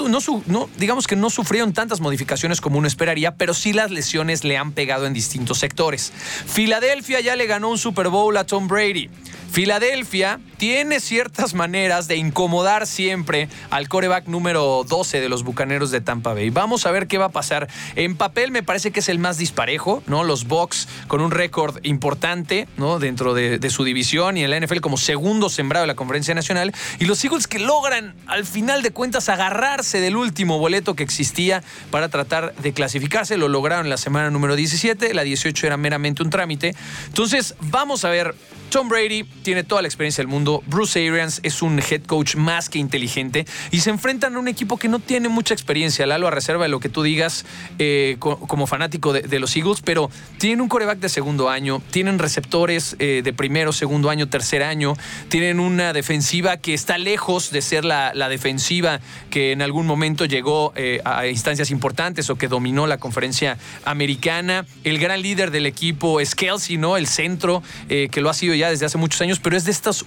digamos 0.76 1.06
que 1.06 1.16
no 1.16 1.30
sufrieron 1.30 1.72
tantas 1.72 2.00
modificaciones 2.00 2.60
como 2.60 2.78
uno 2.78 2.86
esperaría, 2.86 3.34
pero 3.34 3.54
sí 3.54 3.72
las 3.72 3.90
lesiones 3.90 4.44
le 4.44 4.56
han 4.56 4.72
pegado 4.72 5.06
en 5.06 5.12
distintos 5.12 5.58
sectores. 5.58 6.12
Filadelfia 6.46 7.20
ya 7.20 7.34
le 7.36 7.46
ganó 7.46 7.70
un 7.70 7.78
Super 7.78 8.08
Bowl 8.08 8.36
a 8.36 8.44
Tom 8.44 8.68
Brady. 8.68 9.10
Filadelfia 9.50 10.38
tiene 10.60 11.00
ciertas 11.00 11.54
maneras 11.54 12.06
de 12.06 12.16
incomodar 12.16 12.86
siempre 12.86 13.48
al 13.70 13.88
coreback 13.88 14.26
número 14.26 14.84
12 14.86 15.18
de 15.18 15.30
los 15.30 15.42
Bucaneros 15.42 15.90
de 15.90 16.02
Tampa 16.02 16.34
Bay. 16.34 16.50
Vamos 16.50 16.84
a 16.84 16.90
ver 16.90 17.06
qué 17.06 17.16
va 17.16 17.24
a 17.24 17.30
pasar. 17.30 17.66
En 17.96 18.14
papel 18.14 18.50
me 18.50 18.62
parece 18.62 18.90
que 18.90 19.00
es 19.00 19.08
el 19.08 19.18
más 19.18 19.38
disparejo, 19.38 20.02
¿no? 20.06 20.22
Los 20.22 20.46
Bucks 20.46 20.86
con 21.08 21.22
un 21.22 21.30
récord 21.30 21.78
importante, 21.82 22.68
¿no? 22.76 22.98
Dentro 22.98 23.32
de, 23.32 23.58
de, 23.58 23.70
su 23.70 23.84
división 23.84 24.36
y 24.36 24.44
en 24.44 24.50
la 24.50 24.60
NFL 24.60 24.80
como 24.80 24.98
segundo 24.98 25.48
sembrado 25.48 25.84
de 25.84 25.86
la 25.86 25.94
Conferencia 25.94 26.34
Nacional. 26.34 26.74
Y 26.98 27.06
los 27.06 27.24
Eagles 27.24 27.46
que 27.46 27.58
logran, 27.58 28.14
al 28.26 28.44
final 28.44 28.82
de 28.82 28.90
cuentas, 28.90 29.30
agarrarse 29.30 29.98
del 29.98 30.14
último 30.14 30.58
boleto 30.58 30.94
que 30.94 31.02
existía 31.02 31.62
para 31.90 32.10
tratar 32.10 32.54
de 32.56 32.74
clasificarse. 32.74 33.38
Lo 33.38 33.48
lograron 33.48 33.88
la 33.88 33.96
semana 33.96 34.28
número 34.28 34.56
17. 34.56 35.14
La 35.14 35.22
18 35.22 35.68
era 35.68 35.78
meramente 35.78 36.22
un 36.22 36.28
trámite. 36.28 36.74
Entonces, 37.06 37.54
vamos 37.60 38.04
a 38.04 38.10
ver 38.10 38.34
Tom 38.70 38.88
Brady 38.88 39.24
tiene 39.24 39.64
toda 39.64 39.82
la 39.82 39.88
experiencia 39.88 40.22
del 40.22 40.28
mundo. 40.28 40.49
Bruce 40.66 40.98
Arians 40.98 41.40
es 41.42 41.62
un 41.62 41.78
head 41.78 42.02
coach 42.02 42.34
más 42.36 42.68
que 42.68 42.78
inteligente 42.78 43.46
y 43.70 43.80
se 43.80 43.90
enfrentan 43.90 44.34
a 44.34 44.38
un 44.38 44.48
equipo 44.48 44.76
que 44.76 44.88
no 44.88 44.98
tiene 44.98 45.28
mucha 45.28 45.54
experiencia. 45.54 46.06
Lalo, 46.06 46.26
a 46.26 46.30
reserva 46.30 46.64
de 46.64 46.68
lo 46.68 46.80
que 46.80 46.88
tú 46.88 47.02
digas 47.02 47.44
eh, 47.78 48.16
como 48.18 48.66
fanático 48.66 49.12
de, 49.12 49.38
los 49.38 49.56
Eagles, 49.56 49.80
pero 49.82 50.10
tienen 50.38 50.60
un 50.60 50.68
coreback 50.68 50.98
de 50.98 51.08
segundo 51.08 51.48
año, 51.48 51.80
tienen 51.90 52.18
receptores 52.18 52.96
eh, 52.98 53.22
de 53.24 53.32
primero, 53.32 53.72
segundo 53.72 54.10
año, 54.10 54.28
tercer 54.28 54.62
año, 54.62 54.94
tienen 55.28 55.60
una 55.60 55.92
defensiva 55.92 56.56
que 56.58 56.74
está 56.74 56.98
lejos 56.98 57.50
de 57.50 57.62
ser 57.62 57.84
la, 57.84 58.12
defensiva 58.28 59.00
que 59.30 59.52
en 59.52 59.62
algún 59.62 59.86
momento 59.86 60.24
llegó 60.24 60.72
eh, 60.76 61.00
a 61.04 61.26
instancias 61.26 61.70
importantes 61.70 62.30
o 62.30 62.36
que 62.36 62.48
dominó 62.48 62.86
la 62.86 62.98
conferencia 62.98 63.58
americana. 63.84 64.66
El 64.84 64.98
gran 64.98 65.22
líder 65.22 65.50
del 65.50 65.66
equipo 65.66 66.20
es 66.20 66.34
Kelsey, 66.34 66.76
¿no? 66.76 66.96
El 66.96 67.06
centro 67.06 67.62
que 67.88 68.20
lo 68.20 68.30
ha 68.30 68.34
sido 68.34 68.54
ya 68.54 68.70
desde 68.70 68.86
hace 68.86 68.98
muchos 68.98 69.20
años, 69.20 69.40
pero 69.40 69.56
es 69.56 69.64
de 69.64 69.72
estos 69.72 70.06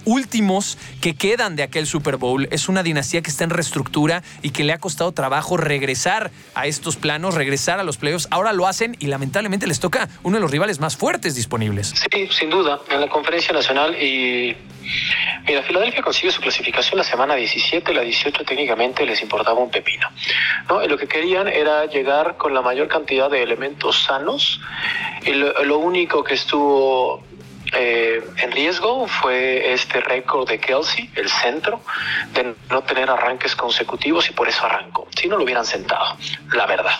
que 1.00 1.14
quedan 1.14 1.54
de 1.54 1.62
aquel 1.62 1.86
Super 1.86 2.16
Bowl. 2.16 2.48
Es 2.50 2.68
una 2.68 2.82
dinastía 2.82 3.22
que 3.22 3.30
está 3.30 3.44
en 3.44 3.50
reestructura 3.50 4.22
y 4.42 4.50
que 4.50 4.64
le 4.64 4.72
ha 4.72 4.78
costado 4.78 5.12
trabajo 5.12 5.56
regresar 5.56 6.32
a 6.54 6.66
estos 6.66 6.96
planos, 6.96 7.34
regresar 7.34 7.78
a 7.78 7.84
los 7.84 7.98
playoffs. 7.98 8.26
Ahora 8.32 8.52
lo 8.52 8.66
hacen 8.66 8.96
y 8.98 9.06
lamentablemente 9.06 9.68
les 9.68 9.78
toca 9.78 10.08
uno 10.24 10.38
de 10.38 10.40
los 10.40 10.50
rivales 10.50 10.80
más 10.80 10.96
fuertes 10.96 11.36
disponibles. 11.36 11.94
Sí, 12.10 12.28
sin 12.32 12.50
duda, 12.50 12.80
en 12.90 13.00
la 13.00 13.08
conferencia 13.08 13.52
nacional 13.52 13.94
y 13.94 14.56
Mira, 15.46 15.62
Filadelfia 15.62 16.02
consigue 16.02 16.30
su 16.30 16.40
clasificación 16.40 16.98
la 16.98 17.04
semana 17.04 17.34
17, 17.34 17.92
la 17.94 18.02
18 18.02 18.44
técnicamente 18.44 19.06
les 19.06 19.22
importaba 19.22 19.58
un 19.58 19.70
pepino. 19.70 20.08
¿no? 20.68 20.86
lo 20.86 20.98
que 20.98 21.06
querían 21.06 21.48
era 21.48 21.86
llegar 21.86 22.36
con 22.36 22.54
la 22.54 22.62
mayor 22.62 22.88
cantidad 22.88 23.30
de 23.30 23.42
elementos 23.42 24.04
sanos 24.04 24.60
y 25.24 25.32
lo 25.32 25.78
único 25.78 26.22
que 26.22 26.34
estuvo 26.34 27.22
eh, 27.72 28.22
en 28.38 28.52
riesgo 28.52 29.06
fue 29.08 29.72
este 29.72 30.00
récord 30.00 30.48
de 30.48 30.60
Kelsey, 30.60 31.10
el 31.14 31.28
centro, 31.28 31.80
de 32.32 32.54
no 32.70 32.82
tener 32.82 33.10
arranques 33.10 33.56
consecutivos 33.56 34.28
y 34.28 34.32
por 34.32 34.48
eso 34.48 34.64
arrancó. 34.66 35.08
Si 35.18 35.28
no 35.28 35.36
lo 35.36 35.44
hubieran 35.44 35.64
sentado, 35.64 36.16
la 36.52 36.66
verdad. 36.66 36.98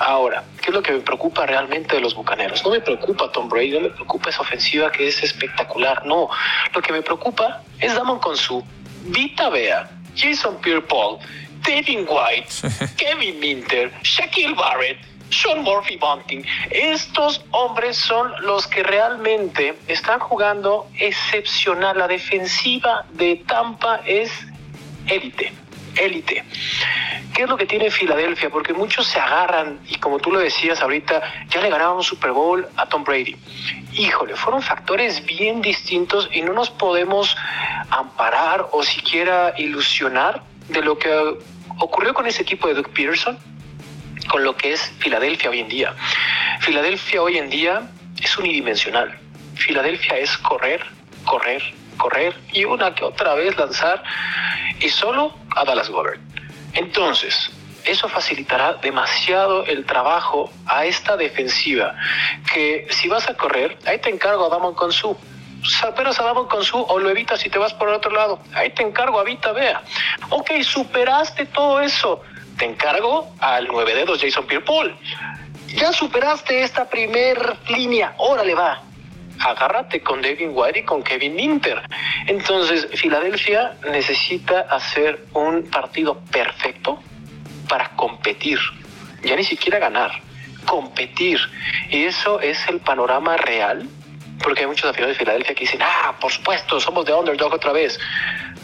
Ahora, 0.00 0.44
¿qué 0.60 0.70
es 0.70 0.74
lo 0.74 0.82
que 0.82 0.92
me 0.92 1.00
preocupa 1.00 1.46
realmente 1.46 1.96
de 1.96 2.00
los 2.00 2.14
bucaneros? 2.14 2.62
No 2.64 2.70
me 2.70 2.80
preocupa 2.80 3.30
Tom 3.32 3.48
Brady, 3.48 3.70
no 3.70 3.80
me 3.80 3.90
preocupa 3.90 4.30
esa 4.30 4.42
ofensiva 4.42 4.90
que 4.92 5.08
es 5.08 5.22
espectacular. 5.22 6.04
No, 6.04 6.28
lo 6.74 6.82
que 6.82 6.92
me 6.92 7.02
preocupa 7.02 7.62
es 7.80 7.94
Damon 7.94 8.18
Consu, 8.18 8.64
Vita 9.04 9.48
Bea, 9.48 9.90
Jason 10.14 10.60
Pierre 10.60 10.82
Paul, 10.82 11.18
Devin 11.64 12.06
White, 12.08 12.48
Kevin 12.96 13.40
Minter, 13.40 13.90
Shaquille 14.02 14.54
Barrett. 14.54 14.98
Sean 15.34 15.62
Murphy 15.62 15.96
Bunting. 15.96 16.44
Estos 16.70 17.44
hombres 17.50 17.96
son 17.96 18.32
los 18.42 18.66
que 18.66 18.82
realmente 18.82 19.74
están 19.88 20.20
jugando 20.20 20.86
excepcional. 20.98 21.98
La 21.98 22.08
defensiva 22.08 23.04
de 23.10 23.42
Tampa 23.46 24.00
es 24.06 24.30
élite, 25.08 25.52
élite. 25.96 26.44
¿Qué 27.34 27.42
es 27.42 27.48
lo 27.48 27.56
que 27.56 27.66
tiene 27.66 27.90
Filadelfia? 27.90 28.48
Porque 28.48 28.72
muchos 28.72 29.08
se 29.08 29.18
agarran 29.18 29.80
y 29.88 29.96
como 29.96 30.20
tú 30.20 30.30
lo 30.30 30.38
decías 30.38 30.80
ahorita, 30.80 31.20
ya 31.48 31.60
le 31.60 31.68
ganaban 31.68 31.96
un 31.96 32.04
Super 32.04 32.30
Bowl 32.30 32.68
a 32.76 32.86
Tom 32.86 33.02
Brady. 33.02 33.36
Híjole, 33.92 34.36
fueron 34.36 34.62
factores 34.62 35.24
bien 35.26 35.60
distintos 35.60 36.28
y 36.32 36.42
no 36.42 36.52
nos 36.52 36.70
podemos 36.70 37.36
amparar 37.90 38.68
o 38.70 38.84
siquiera 38.84 39.52
ilusionar 39.58 40.42
de 40.68 40.80
lo 40.80 40.96
que 40.96 41.10
ocurrió 41.80 42.14
con 42.14 42.26
ese 42.26 42.42
equipo 42.42 42.68
de 42.68 42.74
Doug 42.74 42.90
Peterson 42.90 43.36
con 44.28 44.44
lo 44.44 44.56
que 44.56 44.72
es 44.72 44.92
Filadelfia 44.98 45.50
hoy 45.50 45.60
en 45.60 45.68
día. 45.68 45.94
Filadelfia 46.60 47.22
hoy 47.22 47.38
en 47.38 47.50
día 47.50 47.82
es 48.22 48.36
unidimensional. 48.38 49.18
Filadelfia 49.54 50.18
es 50.18 50.36
correr, 50.38 50.84
correr, 51.24 51.62
correr 51.96 52.34
y 52.52 52.64
una 52.64 52.94
que 52.94 53.04
otra 53.04 53.34
vez 53.34 53.56
lanzar 53.56 54.02
y 54.80 54.88
solo 54.88 55.34
a 55.56 55.64
Dallas 55.64 55.88
Govern. 55.88 56.20
Entonces, 56.74 57.50
eso 57.84 58.08
facilitará 58.08 58.74
demasiado 58.74 59.64
el 59.66 59.84
trabajo 59.84 60.50
a 60.66 60.86
esta 60.86 61.16
defensiva 61.16 61.94
que 62.52 62.86
si 62.90 63.08
vas 63.08 63.28
a 63.28 63.34
correr, 63.34 63.78
ahí 63.86 63.98
te 63.98 64.10
encargo 64.10 64.46
a 64.46 64.48
Damon 64.48 64.74
Consu. 64.74 65.16
Superas 65.62 66.20
a 66.20 66.24
Damon 66.24 66.48
Consu 66.48 66.78
o 66.78 66.98
lo 66.98 67.08
evitas 67.08 67.40
si 67.40 67.48
te 67.48 67.58
vas 67.58 67.72
por 67.74 67.88
el 67.88 67.94
otro 67.94 68.10
lado. 68.10 68.38
Ahí 68.54 68.70
te 68.70 68.82
encargo 68.82 69.18
a 69.20 69.24
Vita 69.24 69.52
Vea. 69.52 69.82
Ok, 70.30 70.50
superaste 70.62 71.46
todo 71.46 71.80
eso 71.80 72.22
te 72.58 72.64
encargo 72.64 73.34
al 73.40 73.66
nueve 73.68 73.94
dedos 73.94 74.20
Jason 74.20 74.46
Pierre-Paul. 74.46 74.96
Ya 75.68 75.92
superaste 75.92 76.62
esta 76.62 76.88
primer 76.88 77.56
línea, 77.68 78.14
órale 78.18 78.54
va. 78.54 78.82
Agárrate 79.40 80.00
con 80.00 80.22
Devin 80.22 80.50
White 80.54 80.80
y 80.80 80.82
con 80.84 81.02
Kevin 81.02 81.34
Minter. 81.34 81.82
Entonces, 82.26 82.86
Filadelfia 82.94 83.76
necesita 83.90 84.60
hacer 84.70 85.24
un 85.32 85.68
partido 85.68 86.20
perfecto 86.30 87.02
para 87.68 87.90
competir. 87.90 88.58
Ya 89.24 89.34
ni 89.34 89.42
siquiera 89.42 89.78
ganar, 89.80 90.12
competir. 90.66 91.40
Y 91.90 92.04
eso 92.04 92.40
es 92.40 92.66
el 92.68 92.78
panorama 92.78 93.36
real 93.36 93.88
porque 94.42 94.62
hay 94.62 94.66
muchos 94.66 94.84
aficionados 94.84 95.16
de 95.16 95.24
Filadelfia 95.24 95.54
que 95.54 95.64
dicen, 95.64 95.80
ah, 95.82 96.14
por 96.20 96.30
supuesto, 96.30 96.80
somos 96.80 97.04
de 97.04 97.12
underdog 97.12 97.52
otra 97.52 97.72
vez. 97.72 97.98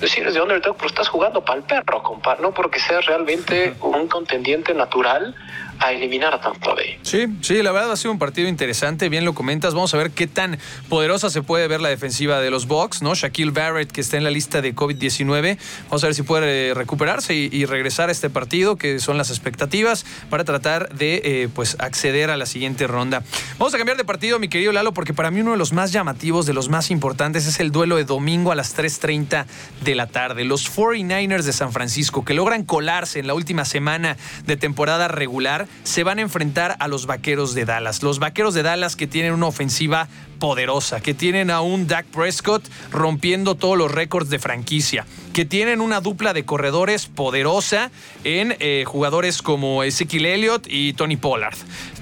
Si 0.02 0.20
eres 0.20 0.34
de 0.34 0.40
underdog, 0.40 0.76
pero 0.76 0.88
estás 0.88 1.08
jugando 1.08 1.42
para 1.42 1.58
el 1.58 1.64
perro, 1.64 2.02
compa, 2.02 2.36
no 2.40 2.52
porque 2.52 2.80
seas 2.80 3.04
realmente 3.06 3.74
un 3.80 4.08
contendiente 4.08 4.74
natural 4.74 5.34
a 5.80 5.92
eliminar 5.92 6.34
a 6.34 6.40
Tampa 6.40 6.74
Bay. 6.74 6.98
Sí, 7.02 7.26
sí, 7.40 7.62
la 7.62 7.72
verdad 7.72 7.90
ha 7.92 7.96
sido 7.96 8.12
un 8.12 8.18
partido 8.18 8.48
interesante, 8.48 9.08
bien 9.08 9.24
lo 9.24 9.34
comentas. 9.34 9.72
Vamos 9.72 9.92
a 9.94 9.96
ver 9.96 10.10
qué 10.10 10.26
tan 10.26 10.58
poderosa 10.90 11.30
se 11.30 11.42
puede 11.42 11.66
ver 11.68 11.80
la 11.80 11.88
defensiva 11.88 12.40
de 12.40 12.50
los 12.50 12.66
Bucks, 12.66 13.00
¿no? 13.00 13.14
Shaquille 13.14 13.50
Barrett, 13.50 13.90
que 13.90 14.02
está 14.02 14.18
en 14.18 14.24
la 14.24 14.30
lista 14.30 14.60
de 14.60 14.74
COVID-19. 14.74 15.58
Vamos 15.84 16.04
a 16.04 16.06
ver 16.06 16.14
si 16.14 16.22
puede 16.22 16.74
recuperarse 16.74 17.34
y, 17.34 17.64
regresar 17.64 18.08
a 18.08 18.12
este 18.12 18.28
partido, 18.28 18.76
que 18.76 18.98
son 18.98 19.16
las 19.16 19.30
expectativas, 19.30 20.04
para 20.28 20.44
tratar 20.44 20.92
de 20.94 21.22
eh, 21.24 21.48
pues 21.54 21.76
acceder 21.78 22.30
a 22.30 22.36
la 22.36 22.44
siguiente 22.44 22.86
ronda. 22.86 23.22
Vamos 23.58 23.72
a 23.72 23.78
cambiar 23.78 23.96
de 23.96 24.04
partido, 24.04 24.38
mi 24.38 24.48
querido 24.48 24.72
Lalo, 24.72 24.92
porque 24.92 25.14
para 25.14 25.30
mí 25.30 25.40
uno 25.40 25.52
de 25.52 25.56
los 25.56 25.72
más 25.72 25.92
llamativos, 25.92 26.44
de 26.44 26.52
los 26.52 26.68
más 26.68 26.90
importantes, 26.90 27.46
es 27.46 27.58
el 27.58 27.70
duelo 27.70 27.96
de 27.96 28.04
domingo 28.04 28.52
a 28.52 28.54
las 28.54 28.76
3.30 28.76 29.46
de 29.82 29.94
la 29.94 30.08
tarde. 30.08 30.44
Los 30.44 30.70
49ers 30.76 31.42
de 31.42 31.52
San 31.52 31.72
Francisco, 31.72 32.24
que 32.24 32.34
logran 32.34 32.64
colarse 32.64 33.20
en 33.20 33.26
la 33.26 33.34
última 33.34 33.64
semana 33.64 34.16
de 34.44 34.56
temporada 34.56 35.08
regular 35.08 35.69
se 35.84 36.04
van 36.04 36.18
a 36.18 36.22
enfrentar 36.22 36.76
a 36.78 36.88
los 36.88 37.06
Vaqueros 37.06 37.54
de 37.54 37.64
Dallas. 37.64 38.02
Los 38.02 38.18
Vaqueros 38.18 38.54
de 38.54 38.62
Dallas 38.62 38.96
que 38.96 39.06
tienen 39.06 39.32
una 39.32 39.46
ofensiva 39.46 40.08
poderosa, 40.38 41.00
que 41.00 41.14
tienen 41.14 41.50
a 41.50 41.60
un 41.60 41.86
Dak 41.86 42.06
Prescott 42.06 42.66
rompiendo 42.90 43.54
todos 43.54 43.76
los 43.76 43.90
récords 43.90 44.30
de 44.30 44.38
franquicia, 44.38 45.06
que 45.32 45.44
tienen 45.44 45.80
una 45.80 46.00
dupla 46.00 46.32
de 46.32 46.44
corredores 46.44 47.06
poderosa 47.06 47.90
en 48.24 48.56
eh, 48.58 48.84
jugadores 48.86 49.42
como 49.42 49.82
Ezekiel 49.84 50.26
Elliott 50.26 50.66
y 50.68 50.94
Tony 50.94 51.16
Pollard. 51.16 51.56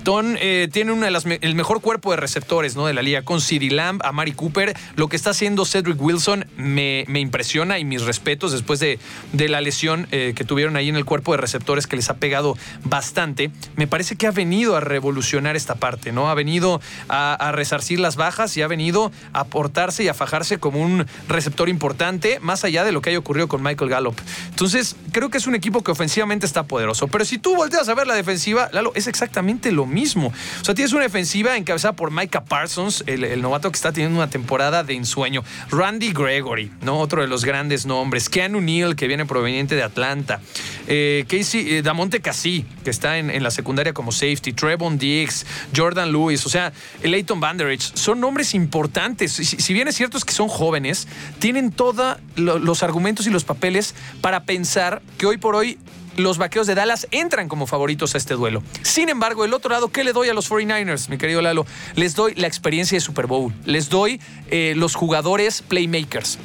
Ton 0.04 0.36
eh, 0.40 0.68
tiene 0.72 0.92
una 0.92 1.06
de 1.06 1.38
el 1.42 1.54
mejor 1.54 1.80
cuerpo 1.80 2.10
de 2.10 2.16
receptores 2.16 2.76
¿no? 2.76 2.86
de 2.86 2.94
la 2.94 3.02
liga, 3.02 3.22
con 3.22 3.40
CD 3.40 3.70
Lamb, 3.70 4.00
a 4.04 4.12
Mari 4.12 4.32
Cooper. 4.32 4.76
Lo 4.96 5.08
que 5.08 5.16
está 5.16 5.30
haciendo 5.30 5.64
Cedric 5.64 6.00
Wilson 6.00 6.46
me, 6.56 7.04
impresiona 7.14 7.78
y 7.78 7.84
mis 7.84 8.02
respetos 8.02 8.52
después 8.52 8.80
de, 8.80 8.98
de 9.32 9.48
la 9.48 9.60
lesión 9.60 10.06
eh, 10.10 10.32
que 10.36 10.44
tuvieron 10.44 10.76
ahí 10.76 10.88
en 10.88 10.96
el 10.96 11.04
cuerpo 11.04 11.32
de 11.32 11.38
receptores 11.38 11.86
que 11.86 11.96
les 11.96 12.08
ha 12.10 12.16
pegado 12.16 12.56
bastante. 12.84 13.50
Me 13.76 13.86
parece 13.86 14.16
que 14.16 14.26
ha 14.26 14.30
venido 14.30 14.76
a 14.76 14.80
revolucionar 14.80 15.56
esta 15.56 15.74
parte, 15.74 16.12
¿no? 16.12 16.30
Ha 16.30 16.34
venido 16.34 16.80
a, 17.08 17.34
a 17.34 17.52
resarcir 17.52 18.00
las 18.00 18.16
bajas 18.16 18.56
y 18.56 18.62
ha 18.62 18.68
venido 18.68 19.12
a 19.32 19.40
aportarse 19.40 20.04
y 20.04 20.08
a 20.08 20.14
fajarse 20.14 20.58
como 20.58 20.80
un 20.80 21.06
receptor 21.28 21.68
importante, 21.68 22.38
más 22.40 22.64
allá 22.64 22.84
de 22.84 22.92
lo 22.92 23.02
que 23.02 23.10
haya 23.10 23.18
ocurrido 23.18 23.48
con 23.48 23.62
Michael 23.62 23.90
Gallup. 23.90 24.18
Entonces, 24.50 24.96
creo 25.12 25.30
que 25.30 25.38
es 25.38 25.46
un 25.46 25.54
equipo 25.54 25.82
que 25.82 25.90
ofensivamente 25.90 26.46
está 26.46 26.64
poderoso. 26.64 27.08
Pero 27.08 27.24
si 27.24 27.38
tú 27.38 27.56
volteas 27.56 27.88
a 27.88 27.94
ver 27.94 28.06
la 28.06 28.14
defensiva, 28.14 28.68
Lalo, 28.72 28.92
es 28.94 29.06
exactamente 29.06 29.72
lo 29.72 29.86
mismo. 29.88 30.32
O 30.60 30.64
sea, 30.64 30.74
tienes 30.74 30.92
una 30.92 31.02
defensiva 31.02 31.56
encabezada 31.56 31.94
por 31.94 32.10
Micah 32.10 32.44
Parsons, 32.44 33.04
el, 33.06 33.40
novato 33.42 33.70
que 33.70 33.76
está 33.76 33.92
teniendo 33.92 34.18
una 34.18 34.30
temporada 34.30 34.84
de 34.84 34.94
ensueño. 34.94 35.42
Randy 35.70 36.12
Gregory, 36.12 36.70
¿no? 36.82 36.98
Otro 36.98 37.22
de 37.22 37.28
los 37.28 37.44
grandes 37.44 37.86
nombres. 37.86 38.28
Keanu 38.28 38.60
Neal, 38.60 38.96
que 38.96 39.06
viene 39.06 39.26
proveniente 39.26 39.74
de 39.74 39.82
Atlanta. 39.82 40.40
Eh, 40.86 41.24
Casey, 41.28 41.76
eh, 41.76 41.82
Damonte 41.82 42.20
Cassie, 42.20 42.64
que 42.84 42.90
está 42.90 43.18
en, 43.18 43.42
la 43.42 43.50
secundaria 43.50 43.92
como 43.92 44.12
safety. 44.12 44.52
Trevon 44.52 44.98
Diggs, 44.98 45.46
Jordan 45.76 46.12
Lewis, 46.12 46.44
o 46.46 46.48
sea, 46.48 46.72
Leighton 47.02 47.40
Vanderich. 47.40 47.94
Son 47.94 48.20
nombres 48.20 48.54
importantes. 48.54 49.32
Si, 49.32 49.44
si 49.44 49.74
bien 49.74 49.88
es 49.88 49.96
cierto 49.96 50.18
es 50.18 50.24
que 50.24 50.32
son 50.32 50.48
jóvenes, 50.48 51.08
tienen 51.38 51.72
todos 51.72 52.18
los 52.36 52.82
argumentos 52.82 53.26
y 53.26 53.30
los 53.30 53.44
papeles 53.44 53.94
para 54.20 54.44
pensar 54.44 55.02
que 55.16 55.26
hoy 55.26 55.36
por 55.36 55.54
hoy 55.54 55.78
los 56.18 56.38
vaqueos 56.38 56.66
de 56.66 56.74
Dallas 56.74 57.06
entran 57.10 57.48
como 57.48 57.66
favoritos 57.66 58.14
a 58.14 58.18
este 58.18 58.34
duelo. 58.34 58.62
Sin 58.82 59.08
embargo, 59.08 59.44
el 59.44 59.54
otro 59.54 59.70
lado, 59.70 59.88
¿qué 59.88 60.04
le 60.04 60.12
doy 60.12 60.28
a 60.28 60.34
los 60.34 60.50
49ers, 60.50 61.08
mi 61.08 61.18
querido 61.18 61.40
Lalo? 61.40 61.66
Les 61.94 62.14
doy 62.14 62.34
la 62.34 62.46
experiencia 62.46 62.96
de 62.96 63.00
Super 63.00 63.26
Bowl, 63.26 63.52
les 63.64 63.88
doy 63.88 64.20
eh, 64.50 64.74
los 64.76 64.94
jugadores 64.94 65.62
playmakers, 65.62 66.38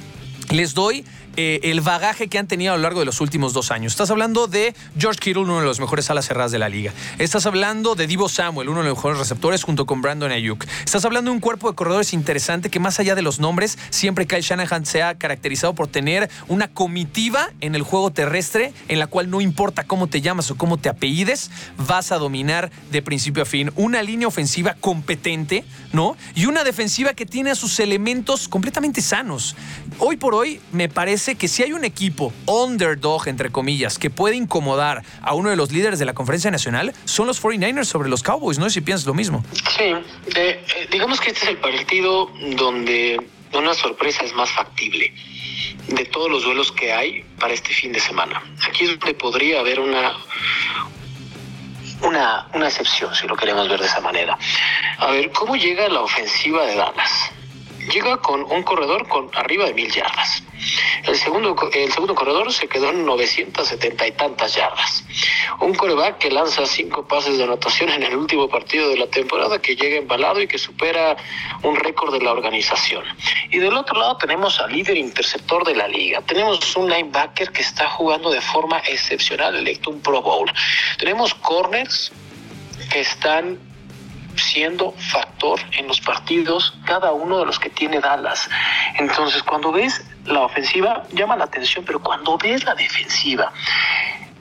les 0.50 0.74
doy 0.74 1.06
eh, 1.36 1.60
el 1.64 1.82
bagaje 1.82 2.28
que 2.28 2.38
han 2.38 2.48
tenido 2.48 2.74
a 2.74 2.76
lo 2.76 2.84
largo 2.84 3.00
de 3.00 3.06
los 3.06 3.20
últimos 3.22 3.54
dos 3.54 3.72
años. 3.72 3.94
Estás 3.94 4.12
hablando 4.12 4.48
de 4.48 4.76
George 4.98 5.20
Kittle, 5.20 5.44
uno 5.44 5.60
de 5.60 5.66
los 5.66 5.80
mejores 5.80 6.10
alas 6.10 6.28
cerradas 6.28 6.52
de 6.52 6.60
la 6.60 6.70
liga. 6.70 6.94
Estás 7.18 7.46
hablando 7.46 7.96
de 7.96 8.06
Divo 8.06 8.30
Samuel, 8.30 8.70
uno 8.70 8.84
de 8.84 8.90
los 8.90 8.98
mejores 8.98 9.18
receptores, 9.18 9.64
junto 9.64 9.86
con 9.86 10.02
Brandon 10.02 10.32
Ayuk. 10.32 10.66
Estás 10.86 11.06
hablando 11.06 11.32
de 11.32 11.36
un 11.36 11.42
cuerpo 11.42 11.70
de 11.70 11.76
corredores 11.76 12.14
interesante 12.14 12.70
que, 12.70 12.80
más 12.80 13.00
allá 13.00 13.16
de 13.16 13.24
los 13.24 13.40
nombres, 13.40 13.80
siempre 13.90 14.28
Kyle 14.28 14.42
Shanahan 14.42 14.86
se 14.86 15.02
ha 15.02 15.16
caracterizado 15.16 15.74
por 15.74 15.88
tener 15.88 16.30
una 16.48 16.68
comitiva 16.68 17.50
en 17.62 17.74
el 17.74 17.82
juego 17.82 18.12
terrestre 18.12 18.74
en 18.88 19.00
la 19.00 19.08
cual 19.08 19.30
no 19.30 19.42
importa 19.42 19.86
cómo 19.86 20.08
te 20.08 20.22
llamas 20.22 20.52
o 20.52 20.56
cómo 20.56 20.78
te 20.78 20.90
apellides, 20.90 21.50
vas 21.78 22.12
a 22.12 22.18
dominar 22.18 22.72
de 22.92 23.02
principio 23.02 23.44
a 23.44 23.46
fin. 23.46 23.72
Una 23.76 24.04
línea 24.04 24.28
ofensiva 24.28 24.76
competente, 24.80 25.64
¿no? 25.94 26.16
Y 26.36 26.46
una 26.46 26.64
defensiva 26.64 27.14
que 27.14 27.26
tiene 27.26 27.52
a 27.52 27.56
sus 27.56 27.80
elementos 27.80 28.48
completamente 28.48 29.02
sanos. 29.02 29.56
Hoy 29.98 30.18
por 30.18 30.36
hoy, 30.36 30.60
me 30.72 30.90
parece 30.90 31.23
que 31.24 31.48
si 31.48 31.64
hay 31.64 31.74
un 31.74 31.86
equipo 31.86 32.34
underdog, 32.46 33.28
entre 33.28 33.50
comillas, 33.50 33.98
que 33.98 34.10
puede 34.10 34.36
incomodar 34.36 35.04
a 35.22 35.34
uno 35.34 35.50
de 35.50 35.56
los 35.56 35.72
líderes 35.72 36.00
de 36.00 36.06
la 36.06 36.14
conferencia 36.14 36.52
nacional, 36.52 36.94
son 37.06 37.28
los 37.28 37.42
49ers 37.42 37.86
sobre 37.86 38.10
los 38.10 38.24
Cowboys. 38.24 38.60
No 38.60 38.70
si 38.70 38.82
piensas 38.82 39.08
lo 39.08 39.14
mismo. 39.14 39.44
Sí, 39.78 39.94
eh, 40.36 40.66
digamos 40.92 41.20
que 41.22 41.32
este 41.32 41.46
es 41.46 41.50
el 41.52 41.58
partido 41.58 42.30
donde 42.58 43.20
una 43.54 43.74
sorpresa 43.74 44.24
es 44.24 44.34
más 44.34 44.50
factible 44.50 45.14
de 45.88 46.06
todos 46.06 46.30
los 46.30 46.44
duelos 46.44 46.72
que 46.72 46.92
hay 46.92 47.24
para 47.40 47.54
este 47.54 47.74
fin 47.74 47.92
de 47.94 48.00
semana. 48.00 48.42
Aquí 48.68 48.84
es 48.84 48.90
donde 49.00 49.14
podría 49.14 49.60
haber 49.60 49.80
una, 49.80 50.14
una, 52.02 52.48
una 52.54 52.68
excepción, 52.68 53.14
si 53.16 53.28
lo 53.28 53.36
queremos 53.36 53.70
ver 53.70 53.80
de 53.80 53.86
esa 53.86 54.02
manera. 54.02 54.38
A 54.98 55.12
ver, 55.12 55.32
¿cómo 55.32 55.56
llega 55.56 55.88
la 55.90 56.02
ofensiva 56.02 56.66
de 56.66 56.76
Dallas? 56.76 57.32
Llega 57.92 58.18
con 58.18 58.44
un 58.44 58.64
corredor 58.64 59.08
con 59.08 59.30
arriba 59.36 59.66
de 59.66 59.74
mil 59.74 59.92
yardas. 59.92 60.44
El 61.06 61.16
segundo, 61.16 61.56
el 61.74 61.92
segundo 61.92 62.16
corredor 62.16 62.52
se 62.54 62.68
quedó 62.68 62.92
en 62.92 63.06
970 63.06 64.08
y 64.08 64.12
tantas 64.14 64.56
yardas. 64.56 65.04
Un 65.60 65.74
coreback 65.74 66.18
que 66.18 66.32
lanza 66.32 66.66
cinco 66.66 67.06
pases 67.06 67.38
de 67.38 67.44
anotación 67.44 67.90
en 67.90 68.04
el 68.04 68.16
último 68.16 68.48
partido 68.48 68.90
de 68.90 68.98
la 68.98 69.08
temporada, 69.08 69.62
que 69.62 69.76
llega 69.76 69.98
embalado 69.98 70.42
y 70.42 70.48
que 70.48 70.58
supera 70.58 71.18
un 71.64 71.76
récord 71.76 72.14
de 72.14 72.22
la 72.22 72.32
organización. 72.32 73.04
Y 73.52 73.60
del 73.60 73.76
otro 73.76 74.00
lado 74.00 74.18
tenemos 74.18 74.60
al 74.60 74.72
líder 74.72 74.98
interceptor 74.98 75.66
de 75.66 75.76
la 75.76 75.88
liga. 75.88 76.22
Tenemos 76.22 76.76
un 76.76 76.90
linebacker 76.90 77.52
que 77.52 77.62
está 77.62 77.90
jugando 77.90 78.32
de 78.32 78.42
forma 78.42 78.80
excepcional, 78.80 79.56
electo 79.56 79.90
un 79.90 80.02
Pro 80.02 80.22
Bowl. 80.22 80.52
Tenemos 80.98 81.34
corners 81.36 82.12
que 82.92 83.02
están 83.02 83.73
siendo 84.38 84.94
factor 85.12 85.60
en 85.72 85.88
los 85.88 86.02
partidos 86.02 86.74
cada 86.86 87.12
uno 87.12 87.40
de 87.40 87.46
los 87.46 87.60
que 87.60 87.70
tiene 87.70 88.00
Dallas. 88.00 88.50
Entonces, 88.98 89.44
cuando 89.44 89.72
ves 89.72 90.04
la 90.26 90.42
ofensiva, 90.42 91.04
llama 91.12 91.36
la 91.36 91.46
atención, 91.46 91.84
pero 91.86 92.00
cuando 92.02 92.38
ves 92.38 92.64
la 92.64 92.76
defensiva, 92.76 93.52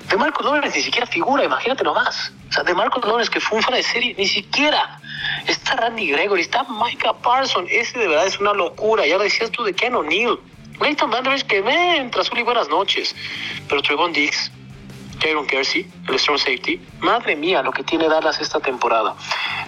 de 0.09 0.17
Marcos 0.17 0.45
Lawrence 0.45 0.77
ni 0.77 0.85
siquiera 0.85 1.07
figura, 1.07 1.45
imagínate 1.45 1.85
nomás. 1.85 2.33
O 2.49 2.53
sea, 2.53 2.65
de 2.65 2.75
Marcos 2.75 3.05
Lawrence 3.05 3.31
que 3.31 3.41
fue 3.41 3.59
un 3.59 3.63
fuera 3.63 3.79
de 3.79 3.83
serie, 3.83 4.15
ni 4.19 4.27
siquiera. 4.27 4.99
Está 5.47 5.77
Randy 5.77 6.11
Gregory, 6.11 6.43
está 6.43 6.65
Micah 6.65 7.15
Parsons, 7.15 7.69
ese 7.71 7.99
de 7.99 8.09
verdad 8.09 8.27
es 8.27 8.39
una 8.39 8.53
locura. 8.53 9.07
Ya 9.07 9.17
lo 9.17 9.23
decías 9.23 9.51
tú 9.51 9.63
de 9.63 9.73
Ken 9.73 9.95
O'Neill. 9.95 10.39
Leighton 10.81 11.11
que 11.47 11.61
ven, 11.61 12.11
tras 12.11 12.29
buenas 12.31 12.69
noches. 12.69 13.15
Pero 13.69 13.83
Trevon 13.83 14.13
Diggs, 14.13 14.51
Jaron 15.23 15.47
Kersey, 15.47 15.87
el 16.09 16.19
strong 16.19 16.39
safety. 16.39 16.81
Madre 17.01 17.37
mía, 17.37 17.63
lo 17.63 17.71
que 17.71 17.85
tiene 17.85 18.09
Dallas 18.09 18.41
esta 18.41 18.61
temporada. 18.61 19.15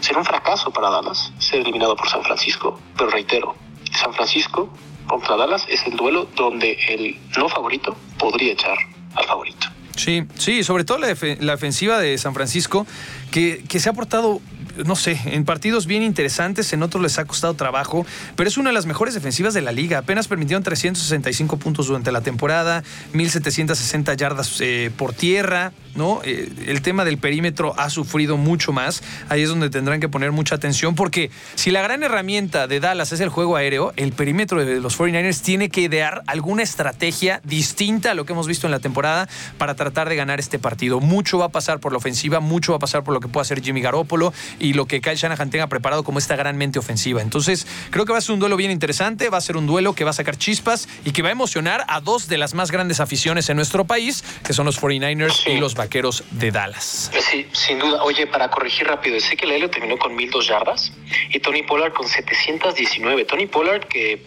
Será 0.00 0.18
un 0.18 0.24
fracaso 0.24 0.70
para 0.72 0.90
Dallas 0.90 1.32
ser 1.38 1.60
eliminado 1.60 1.96
por 1.96 2.08
San 2.08 2.22
Francisco. 2.24 2.80
Pero 2.96 3.10
reitero, 3.10 3.54
San 3.92 4.12
Francisco 4.14 4.72
contra 5.06 5.36
Dallas 5.36 5.64
es 5.68 5.86
el 5.86 5.96
duelo 5.96 6.28
donde 6.34 6.72
el 6.88 7.18
no 7.36 7.48
favorito 7.48 7.96
podría 8.18 8.52
echar 8.52 8.76
al 9.14 9.24
favorito. 9.24 9.68
Sí, 9.96 10.24
sí, 10.36 10.64
sobre 10.64 10.84
todo 10.84 10.98
la, 10.98 11.14
la 11.40 11.54
ofensiva 11.54 12.00
de 12.00 12.18
San 12.18 12.34
Francisco, 12.34 12.84
que, 13.30 13.62
que 13.68 13.78
se 13.78 13.88
ha 13.88 13.92
portado 13.92 14.40
no 14.84 14.96
sé, 14.96 15.20
en 15.26 15.44
partidos 15.44 15.86
bien 15.86 16.02
interesantes, 16.02 16.72
en 16.72 16.82
otros 16.82 17.02
les 17.02 17.18
ha 17.18 17.24
costado 17.24 17.54
trabajo, 17.54 18.06
pero 18.36 18.48
es 18.48 18.56
una 18.56 18.70
de 18.70 18.74
las 18.74 18.86
mejores 18.86 19.14
defensivas 19.14 19.54
de 19.54 19.60
la 19.60 19.72
liga. 19.72 19.98
Apenas 19.98 20.28
permitieron 20.28 20.62
365 20.62 21.56
puntos 21.58 21.86
durante 21.86 22.12
la 22.12 22.20
temporada, 22.20 22.82
1760 23.12 24.14
yardas 24.14 24.60
eh, 24.60 24.90
por 24.96 25.12
tierra, 25.12 25.72
¿no? 25.94 26.20
Eh, 26.24 26.50
el 26.66 26.82
tema 26.82 27.04
del 27.04 27.18
perímetro 27.18 27.78
ha 27.78 27.90
sufrido 27.90 28.36
mucho 28.36 28.72
más. 28.72 29.02
Ahí 29.28 29.42
es 29.42 29.48
donde 29.48 29.70
tendrán 29.70 30.00
que 30.00 30.08
poner 30.08 30.32
mucha 30.32 30.56
atención, 30.56 30.94
porque 30.94 31.30
si 31.54 31.70
la 31.70 31.82
gran 31.82 32.02
herramienta 32.02 32.66
de 32.66 32.80
Dallas 32.80 33.12
es 33.12 33.20
el 33.20 33.28
juego 33.28 33.56
aéreo, 33.56 33.92
el 33.96 34.12
perímetro 34.12 34.64
de 34.64 34.80
los 34.80 34.98
49ers 34.98 35.40
tiene 35.42 35.68
que 35.68 35.82
idear 35.82 36.22
alguna 36.26 36.62
estrategia 36.62 37.40
distinta 37.44 38.10
a 38.10 38.14
lo 38.14 38.24
que 38.24 38.32
hemos 38.32 38.46
visto 38.46 38.66
en 38.66 38.72
la 38.72 38.80
temporada 38.80 39.28
para 39.58 39.74
tratar 39.74 40.08
de 40.08 40.16
ganar 40.16 40.40
este 40.40 40.58
partido. 40.58 41.00
Mucho 41.00 41.38
va 41.38 41.46
a 41.46 41.50
pasar 41.50 41.80
por 41.80 41.92
la 41.92 41.98
ofensiva, 41.98 42.40
mucho 42.40 42.72
va 42.72 42.76
a 42.76 42.80
pasar 42.80 43.04
por 43.04 43.14
lo 43.14 43.20
que 43.20 43.28
pueda 43.28 43.42
hacer 43.42 43.62
Jimmy 43.62 43.80
Garoppolo 43.80 44.32
y 44.64 44.72
lo 44.72 44.86
que 44.86 45.00
Kyle 45.00 45.16
Shanahan 45.16 45.50
tenga 45.50 45.66
preparado 45.66 46.04
como 46.04 46.18
esta 46.18 46.36
gran 46.36 46.56
mente 46.56 46.78
ofensiva. 46.78 47.20
Entonces, 47.20 47.66
creo 47.90 48.06
que 48.06 48.12
va 48.12 48.18
a 48.18 48.22
ser 48.22 48.32
un 48.32 48.40
duelo 48.40 48.56
bien 48.56 48.70
interesante, 48.70 49.28
va 49.28 49.38
a 49.38 49.40
ser 49.42 49.56
un 49.56 49.66
duelo 49.66 49.94
que 49.94 50.04
va 50.04 50.10
a 50.10 50.14
sacar 50.14 50.38
chispas 50.38 50.88
y 51.04 51.12
que 51.12 51.22
va 51.22 51.28
a 51.28 51.32
emocionar 51.32 51.84
a 51.88 52.00
dos 52.00 52.28
de 52.28 52.38
las 52.38 52.54
más 52.54 52.70
grandes 52.70 52.98
aficiones 53.00 53.48
en 53.50 53.56
nuestro 53.56 53.84
país, 53.84 54.24
que 54.42 54.54
son 54.54 54.64
los 54.64 54.80
49ers 54.80 55.52
y 55.52 55.58
los 55.58 55.74
Vaqueros 55.74 56.24
de 56.30 56.50
Dallas. 56.50 57.10
Sí, 57.30 57.46
sin 57.52 57.78
duda. 57.78 58.02
Oye, 58.02 58.26
para 58.26 58.50
corregir 58.50 58.86
rápido, 58.86 59.20
sé 59.20 59.36
que 59.36 59.46
Lelo 59.46 59.68
terminó 59.68 59.98
con 59.98 60.14
1002 60.16 60.46
yardas 60.46 60.92
y 61.30 61.40
Tony 61.40 61.62
Pollard 61.62 61.92
con 61.92 62.08
719. 62.08 63.24
Tony 63.26 63.46
Pollard 63.46 63.86
que 63.86 64.24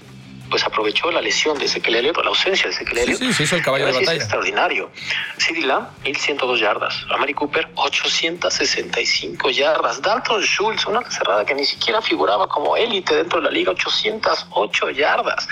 pues 0.49 0.63
aprovechó 0.63 1.12
la 1.12 1.21
lesión 1.21 1.57
de 1.57 1.65
Ezequiel 1.65 1.97
Elliott, 1.97 2.17
la 2.17 2.29
ausencia 2.29 2.65
de 2.67 2.73
Ezequiel 2.73 2.99
Elliott. 2.99 3.19
Sí, 3.19 3.33
sí, 3.33 3.43
hizo 3.43 3.55
el 3.55 3.63
caballo 3.63 3.86
de 3.86 3.91
batalla. 3.91 4.13
Es 4.13 4.17
extraordinario. 4.19 4.89
Sidney 5.38 5.63
Lamb, 5.63 5.88
1102 6.03 6.60
yardas. 6.60 7.05
Amari 7.10 7.33
Cooper, 7.33 7.67
865 7.75 9.49
yardas. 9.49 10.01
Dalton 10.01 10.41
Schultz, 10.41 10.86
una 10.86 11.10
cerrada 11.10 11.45
que 11.45 11.55
ni 11.55 11.65
siquiera 11.65 12.01
figuraba 12.01 12.47
como 12.47 12.75
élite 12.77 13.15
dentro 13.15 13.39
de 13.39 13.45
la 13.45 13.51
liga, 13.51 13.71
808 13.71 14.89
yardas. 14.91 15.47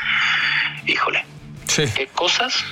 Híjole. 0.85 1.25
Sí. 1.67 1.83
Qué 1.95 2.07
cosas 2.07 2.63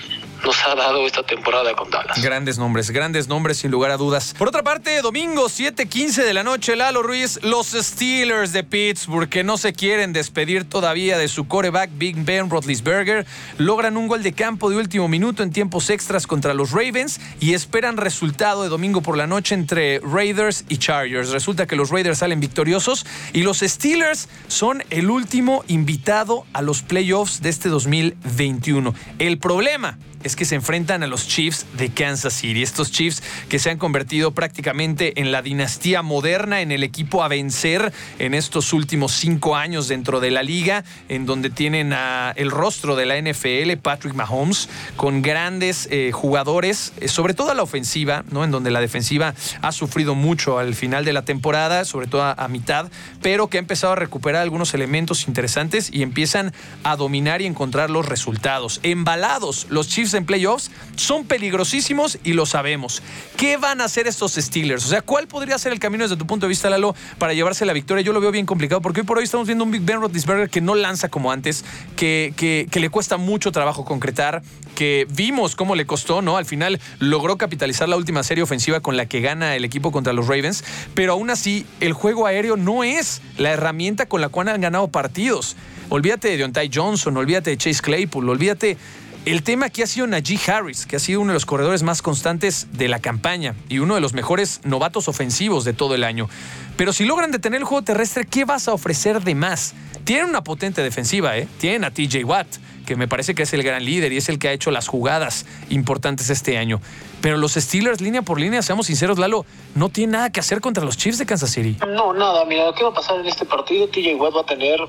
nos 0.43 0.63
ha 0.65 0.75
dado 0.75 1.06
esta 1.06 1.23
temporada 1.23 1.73
con 1.75 1.89
Dallas. 1.89 2.21
Grandes 2.21 2.58
nombres, 2.58 2.91
grandes 2.91 3.27
nombres 3.27 3.58
sin 3.58 3.71
lugar 3.71 3.91
a 3.91 3.97
dudas. 3.97 4.36
Por 4.38 4.47
otra 4.47 4.63
parte, 4.63 5.01
domingo 5.01 5.47
7:15 5.49 6.23
de 6.23 6.34
la 6.34 6.43
noche, 6.43 6.75
Lalo 6.75 7.01
Ruiz, 7.01 7.39
los 7.43 7.67
Steelers 7.67 8.51
de 8.51 8.63
Pittsburgh, 8.63 9.29
que 9.29 9.43
no 9.43 9.58
se 9.58 9.73
quieren 9.73 10.13
despedir 10.13 10.67
todavía 10.67 11.17
de 11.17 11.27
su 11.27 11.47
coreback 11.47 11.91
Big 11.97 12.15
Ben 12.23 12.49
Roethlisberger, 12.49 13.25
logran 13.58 13.97
un 13.97 14.08
gol 14.08 14.23
de 14.23 14.34
campo 14.34 14.69
de 14.69 14.77
último 14.77 15.08
minuto 15.08 15.43
en 15.43 15.51
tiempos 15.51 15.89
extras 15.89 16.27
contra 16.27 16.53
los 16.53 16.71
Ravens 16.71 17.19
y 17.39 17.53
esperan 17.53 17.97
resultado 17.97 18.63
de 18.63 18.69
domingo 18.69 19.01
por 19.01 19.17
la 19.17 19.27
noche 19.27 19.56
entre 19.56 19.99
Raiders 19.99 20.65
y 20.69 20.77
Chargers. 20.77 21.29
Resulta 21.29 21.65
que 21.65 21.75
los 21.75 21.89
Raiders 21.89 22.19
salen 22.19 22.39
victoriosos 22.39 23.06
y 23.32 23.43
los 23.43 23.60
Steelers 23.60 24.27
son 24.47 24.84
el 24.89 25.10
último 25.10 25.63
invitado 25.67 26.45
a 26.53 26.62
los 26.62 26.82
playoffs 26.82 27.41
de 27.41 27.49
este 27.49 27.69
2021. 27.69 28.93
El 29.19 29.38
problema 29.38 29.97
es 30.23 30.36
que 30.36 30.45
se 30.45 30.55
enfrentan 30.55 31.03
a 31.03 31.07
los 31.07 31.27
Chiefs 31.27 31.65
de 31.77 31.89
Kansas 31.89 32.33
City. 32.33 32.63
Estos 32.63 32.91
Chiefs 32.91 33.23
que 33.49 33.59
se 33.59 33.69
han 33.69 33.77
convertido 33.77 34.31
prácticamente 34.31 35.19
en 35.19 35.31
la 35.31 35.41
dinastía 35.41 36.01
moderna, 36.01 36.62
en 36.62 36.71
el 36.71 36.83
equipo 36.83 37.23
a 37.23 37.27
vencer 37.27 37.93
en 38.19 38.33
estos 38.33 38.73
últimos 38.73 39.13
cinco 39.13 39.55
años 39.55 39.88
dentro 39.88 40.19
de 40.19 40.31
la 40.31 40.43
liga, 40.43 40.83
en 41.09 41.25
donde 41.25 41.49
tienen 41.49 41.93
el 42.36 42.51
rostro 42.51 42.95
de 42.95 43.05
la 43.05 43.21
NFL, 43.21 43.77
Patrick 43.81 44.13
Mahomes, 44.13 44.69
con 44.95 45.21
grandes 45.21 45.88
eh, 45.91 46.12
jugadores, 46.13 46.93
eh, 46.99 47.07
sobre 47.07 47.33
todo 47.33 47.51
a 47.51 47.55
la 47.55 47.63
ofensiva, 47.63 48.23
¿no? 48.31 48.43
En 48.43 48.51
donde 48.51 48.71
la 48.71 48.81
defensiva 48.81 49.33
ha 49.62 49.71
sufrido 49.71 50.15
mucho 50.15 50.59
al 50.59 50.75
final 50.75 51.05
de 51.05 51.13
la 51.13 51.23
temporada, 51.23 51.86
sobre 51.86 52.07
todo 52.07 52.23
a, 52.23 52.33
a 52.33 52.47
mitad, 52.47 52.89
pero 53.21 53.47
que 53.47 53.57
ha 53.57 53.59
empezado 53.59 53.93
a 53.93 53.97
recuperar 53.97 54.41
algunos 54.41 54.73
elementos 54.73 55.27
interesantes 55.27 55.89
y 55.91 56.01
empiezan 56.01 56.53
a 56.83 56.95
dominar 56.95 57.41
y 57.41 57.45
encontrar 57.45 57.89
los 57.89 58.05
resultados. 58.05 58.79
Embalados, 58.83 59.67
los 59.69 59.88
Chiefs 59.88 60.12
en 60.13 60.26
playoffs 60.26 60.71
son 60.95 61.26
peligrosísimos 61.26 62.17
y 62.23 62.34
lo 62.34 62.45
sabemos. 62.45 63.02
¿Qué 63.38 63.58
van 63.58 63.82
a 63.82 63.86
hacer 63.86 64.08
estos 64.08 64.34
Steelers? 64.34 64.86
O 64.86 64.89
sea, 64.89 65.02
¿cuál 65.02 65.28
podría 65.28 65.58
ser 65.58 65.71
el 65.73 65.80
camino 65.80 66.04
desde 66.04 66.17
tu 66.17 66.28
punto 66.28 66.45
de 66.45 66.49
vista, 66.49 66.69
Lalo, 66.69 66.95
para 67.17 67.34
llevarse 67.34 67.65
la 67.65 67.73
victoria? 67.73 68.04
Yo 68.04 68.13
lo 68.13 68.21
veo 68.21 68.32
bien 68.32 68.45
complicado 68.45 68.82
porque 68.82 69.02
hoy 69.02 69.06
por 69.06 69.17
hoy 69.17 69.23
estamos 69.23 69.47
viendo 69.47 69.63
un 69.63 69.71
Big 69.71 69.82
Ben 69.82 69.99
Roethlisberger 69.99 70.49
que 70.49 70.62
no 70.62 70.76
lanza 70.76 71.10
como 71.10 71.32
antes, 71.32 71.65
que, 71.95 72.34
que, 72.36 72.67
que 72.69 72.80
le 72.80 72.89
cuesta 72.89 73.17
mucho 73.17 73.52
trabajo 73.52 73.86
concretar, 73.86 74.43
que 74.76 75.08
vimos 75.10 75.56
cómo 75.56 75.76
le 75.76 75.86
costó, 75.86 76.21
¿no? 76.21 76.38
Al 76.38 76.45
final 76.45 76.80
logró 76.99 77.38
capitalizar 77.38 77.89
la 77.89 77.97
última 77.97 78.23
serie 78.23 78.43
ofensiva 78.43 78.80
con 78.80 78.97
la 78.97 79.06
que 79.06 79.21
gana 79.21 79.56
el 79.56 79.65
equipo 79.65 79.91
contra 79.91 80.13
los 80.13 80.28
Ravens, 80.28 80.63
pero 80.93 81.13
aún 81.13 81.30
así 81.30 81.65
el 81.80 81.93
juego 81.93 82.28
aéreo 82.28 82.58
no 82.58 82.84
es 82.84 83.21
la 83.38 83.52
herramienta 83.52 84.06
con 84.06 84.21
la 84.21 84.30
cual 84.30 84.49
han 84.49 84.62
ganado 84.62 84.88
partidos. 84.89 85.56
Olvídate 85.89 86.30
de 86.30 86.38
Deontay 86.38 86.69
Johnson, 86.73 87.15
olvídate 87.17 87.52
de 87.52 87.58
Chase 87.58 87.82
Claypool, 87.82 88.30
olvídate 88.30 88.78
el 89.25 89.43
tema 89.43 89.67
aquí 89.67 89.81
ha 89.81 89.88
sido 89.88 90.05
Najee 90.05 90.39
Harris, 90.51 90.86
que 90.86 90.97
ha 90.97 90.99
sido 90.99 91.21
uno 91.21 91.31
de 91.31 91.36
los 91.36 91.45
corredores 91.45 91.81
más 91.81 92.01
constantes 92.01 92.67
de 92.73 92.89
la 92.89 92.99
campaña 92.99 93.55
y 93.69 93.79
uno 93.79 93.95
de 93.95 94.01
los 94.01 94.13
mejores 94.13 94.59
novatos 94.65 95.07
ofensivos 95.07 95.63
de 95.63 95.73
todo 95.73 95.95
el 95.95 96.03
año. 96.03 96.29
Pero 96.75 96.91
si 96.91 97.05
logran 97.05 97.31
detener 97.31 97.62
el 97.62 97.65
juego 97.65 97.83
terrestre, 97.83 98.25
¿qué 98.25 98.43
vas 98.43 98.67
a 98.67 98.73
ofrecer 98.73 99.21
de 99.21 99.36
más? 99.36 99.75
Tienen 100.03 100.25
una 100.25 100.43
potente 100.43 100.83
defensiva, 100.83 101.38
¿eh? 101.38 101.47
Tienen 101.57 101.86
a 101.86 101.91
TJ 101.91 102.25
Watt, 102.25 102.47
que 102.86 102.97
me 102.97 103.07
parece 103.07 103.33
que 103.33 103.43
es 103.43 103.53
el 103.53 103.63
gran 103.63 103.86
líder 103.86 104.12
y 104.12 104.17
es 104.17 104.27
el 104.27 104.39
que 104.39 104.49
ha 104.49 104.51
hecho 104.51 104.71
las 104.71 104.89
jugadas 104.89 105.45
importantes 105.69 106.29
este 106.29 106.57
año. 106.57 106.81
Pero 107.21 107.38
los 107.38 107.53
Steelers, 107.53 108.01
línea 108.01 108.23
por 108.23 108.41
línea, 108.41 108.62
seamos 108.62 108.88
sinceros, 108.88 109.17
Lalo, 109.17 109.45
no 109.75 109.88
tiene 109.88 110.13
nada 110.13 110.31
que 110.31 110.41
hacer 110.41 110.59
contra 110.59 110.83
los 110.83 110.97
Chiefs 110.97 111.19
de 111.19 111.25
Kansas 111.25 111.51
City. 111.51 111.77
No, 111.88 112.13
nada. 112.13 112.43
Mira, 112.43 112.65
¿qué 112.77 112.83
va 112.83 112.89
a 112.89 112.93
pasar 112.93 113.21
en 113.21 113.27
este 113.27 113.45
partido? 113.45 113.88
TJ 113.88 114.15
Watt 114.15 114.36
va 114.36 114.41
a 114.41 114.45
tener 114.45 114.79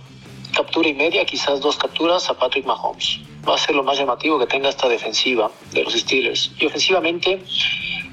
captura 0.54 0.88
y 0.88 0.94
media, 0.94 1.24
quizás 1.24 1.60
dos 1.60 1.76
capturas 1.76 2.30
a 2.30 2.34
Patrick 2.34 2.64
Mahomes. 2.64 3.20
Va 3.46 3.54
a 3.54 3.58
ser 3.58 3.74
lo 3.74 3.82
más 3.82 3.98
llamativo 3.98 4.38
que 4.38 4.46
tenga 4.46 4.68
esta 4.68 4.88
defensiva 4.88 5.50
de 5.72 5.84
los 5.84 5.94
Steelers. 5.94 6.50
Y 6.58 6.66
ofensivamente 6.66 7.42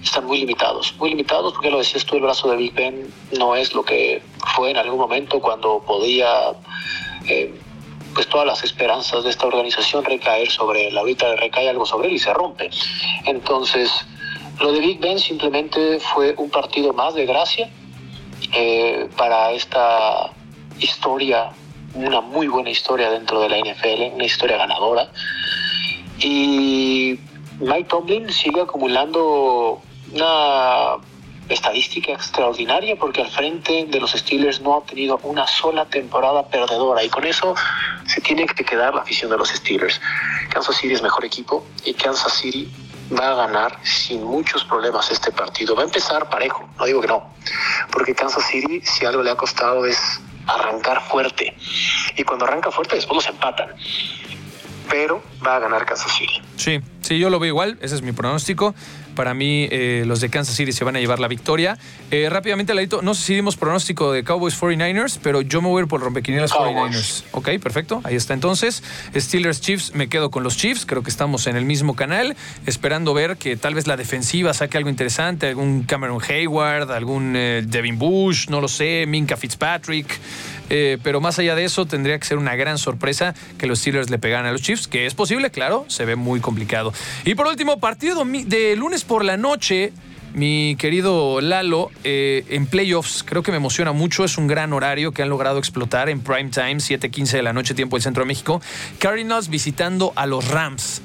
están 0.04 0.26
muy 0.26 0.40
limitados, 0.40 0.94
muy 0.98 1.12
limitados 1.12 1.54
porque 1.54 1.70
lo 1.70 1.78
decías 1.78 2.06
tú, 2.06 2.16
el 2.16 2.24
brazo 2.24 2.50
de 2.50 2.58
Big 2.58 2.74
Ben 2.74 3.14
no 3.38 3.56
es 3.56 3.74
lo 3.74 3.84
que 3.84 4.22
fue 4.56 4.72
en 4.72 4.78
algún 4.78 5.00
momento 5.00 5.40
cuando 5.40 5.82
podía, 5.86 6.28
eh, 7.28 7.54
pues 8.14 8.28
todas 8.28 8.46
las 8.46 8.64
esperanzas 8.64 9.24
de 9.24 9.30
esta 9.30 9.46
organización 9.46 10.04
recaer 10.04 10.50
sobre 10.50 10.88
él. 10.88 10.98
Ahorita 10.98 11.36
recae 11.36 11.70
algo 11.70 11.86
sobre 11.86 12.10
él 12.10 12.16
y 12.16 12.20
se 12.20 12.34
rompe. 12.34 12.70
Entonces, 13.26 13.92
lo 14.60 14.72
de 14.72 14.80
Big 14.80 15.00
Ben 15.00 15.20
simplemente 15.20 16.00
fue 16.00 16.34
un 16.38 16.50
partido 16.50 16.94
más 16.94 17.14
de 17.14 17.26
gracia 17.26 17.70
eh, 18.54 19.08
para 19.16 19.52
esta 19.52 20.32
historia 20.80 21.52
una 21.94 22.22
muy 22.22 22.48
buena 22.48 22.70
historia 22.70 23.10
dentro 23.10 23.42
de 23.42 23.50
la 23.50 23.58
NFL, 23.58 24.16
una 24.16 24.26
historia 24.26 24.58
ganadora. 24.58 25.12
Y 26.20 27.20
Mike 27.60 27.86
Tomlin 27.90 28.32
sigue 28.32 28.62
acumulando 28.62 29.82
una 30.14 30.98
estadística 31.50 32.14
extraordinaria 32.14 32.96
porque 32.96 33.22
al 33.22 33.30
frente 33.30 33.86
de 33.88 34.00
los 34.00 34.12
Steelers 34.12 34.62
no 34.62 34.78
ha 34.78 34.84
tenido 34.84 35.20
una 35.24 35.46
sola 35.48 35.86
temporada 35.86 36.48
perdedora 36.48 37.04
y 37.04 37.10
con 37.10 37.26
eso 37.26 37.56
se 38.08 38.22
tiene 38.22 38.46
que 38.46 38.64
quedar 38.64 38.96
la 38.96 39.02
afición 39.02 39.32
de 39.32 39.38
los 39.38 39.50
Steelers. 39.50 40.00
Kansas 40.50 40.78
City 40.78 40.94
es 40.94 41.02
mejor 41.02 41.26
equipo 41.26 41.66
y 41.84 41.94
Kansas 41.94 42.34
City 42.34 42.72
va 43.18 43.32
a 43.32 43.36
ganar 43.36 43.78
sin 43.84 44.24
muchos 44.24 44.64
problemas 44.64 45.12
este 45.12 45.32
partido. 45.32 45.76
Va 45.76 45.82
a 45.82 45.86
empezar 45.86 46.30
parejo, 46.30 46.68
no 46.78 46.86
digo 46.86 47.02
que 47.02 47.08
no, 47.08 47.30
porque 47.92 48.16
Kansas 48.16 48.46
City 48.46 48.82
si 48.82 49.06
algo 49.06 49.22
le 49.22 49.32
ha 49.32 49.36
costado 49.36 49.86
es 49.86 50.22
arrancar 50.56 51.02
fuerte. 51.10 51.56
Y 52.16 52.24
cuando 52.24 52.46
arranca 52.46 52.72
fuerte, 52.72 52.96
después 52.96 53.26
los 53.26 53.34
empatan. 53.34 53.70
Pero 54.90 55.24
va 55.46 55.56
a 55.56 55.60
ganar 55.60 55.86
Kansas 55.86 56.12
City. 56.14 56.42
Sí, 56.58 56.80
sí, 57.02 57.20
yo 57.20 57.30
lo 57.30 57.40
veo 57.40 57.50
igual. 57.50 57.78
Ese 57.82 57.96
es 57.96 58.02
mi 58.02 58.12
pronóstico. 58.12 58.76
Para 59.16 59.34
mí, 59.34 59.68
eh, 59.72 60.04
los 60.06 60.22
de 60.22 60.30
Kansas 60.30 60.56
City 60.56 60.72
se 60.72 60.84
van 60.84 60.96
a 60.96 61.00
llevar 61.00 61.20
la 61.20 61.28
victoria. 61.28 61.78
Eh, 62.10 62.30
rápidamente, 62.30 62.74
Ladito, 62.74 63.02
no 63.02 63.14
sé 63.14 63.24
si 63.24 63.36
dimos 63.36 63.58
pronóstico 63.58 64.12
de 64.12 64.24
Cowboys 64.24 64.60
49ers, 64.60 65.20
pero 65.22 65.42
yo 65.42 65.62
me 65.62 65.68
voy 65.68 65.82
a 65.82 65.84
ir 65.84 65.88
por 65.88 66.02
rompequinielas 66.02 66.52
49ers. 66.52 67.24
Ok, 67.32 67.50
perfecto. 67.62 68.02
Ahí 68.04 68.16
está 68.16 68.34
entonces. 68.34 68.84
Steelers 69.16 69.62
Chiefs, 69.62 69.94
me 69.94 70.10
quedo 70.10 70.32
con 70.32 70.44
los 70.44 70.58
Chiefs. 70.58 70.86
Creo 70.86 71.04
que 71.04 71.10
estamos 71.10 71.48
en 71.48 71.56
el 71.56 71.66
mismo 71.66 71.96
canal, 71.96 72.36
esperando 72.66 73.14
ver 73.14 73.38
que 73.38 73.58
tal 73.58 73.76
vez 73.76 73.88
la 73.88 73.98
defensiva 73.98 74.54
saque 74.54 74.78
algo 74.78 74.90
interesante, 74.90 75.48
algún 75.48 75.84
Cameron 75.84 76.20
Hayward, 76.28 76.92
algún 76.92 77.36
eh, 77.36 77.64
Devin 77.66 77.98
Bush, 77.98 78.50
no 78.50 78.62
lo 78.62 78.68
sé, 78.68 79.06
Minka 79.08 79.38
Fitzpatrick. 79.38 80.20
Eh, 80.74 80.98
pero 81.04 81.20
más 81.20 81.38
allá 81.38 81.54
de 81.54 81.66
eso, 81.66 81.86
tendría 81.86 82.18
que 82.18 82.26
ser 82.26 82.38
una 82.38 82.56
gran 82.56 82.78
sorpresa 82.78 83.36
que 83.58 83.68
los 83.68 83.80
Steelers 83.80 84.10
le 84.10 84.18
pegaran 84.20 84.46
a 84.46 84.54
los 84.54 84.62
Chiefs, 84.62 84.88
que 84.88 85.06
es 85.06 85.14
posible, 85.14 85.52
claro, 85.52 85.84
se 85.90 86.06
ve 86.06 86.16
muy 86.16 86.40
complicado. 86.40 86.94
Y 87.26 87.36
por 87.36 87.46
último, 87.48 87.82
partido 87.82 88.24
de 88.24 88.76
lunes 88.78 89.04
por 89.04 89.26
la 89.26 89.36
noche. 89.36 89.92
Mi 90.34 90.78
querido 90.80 91.42
Lalo, 91.42 91.92
eh, 92.06 92.46
en 92.48 92.66
playoffs 92.66 93.22
creo 93.24 93.44
que 93.44 93.52
me 93.52 93.58
emociona 93.58 93.92
mucho, 93.92 94.24
es 94.24 94.38
un 94.38 94.48
gran 94.48 94.72
horario 94.72 95.12
que 95.12 95.22
han 95.22 95.28
logrado 95.28 95.60
explotar 95.60 96.08
en 96.08 96.22
prime 96.22 96.50
time, 96.52 96.78
7:15 96.80 97.36
de 97.36 97.44
la 97.44 97.52
noche, 97.52 97.74
tiempo 97.74 97.98
del 97.98 98.04
centro 98.04 98.24
de 98.24 98.28
México. 98.28 98.62
Cardinals 98.98 99.50
visitando 99.50 100.14
a 100.16 100.26
los 100.28 100.48
Rams. 100.48 101.02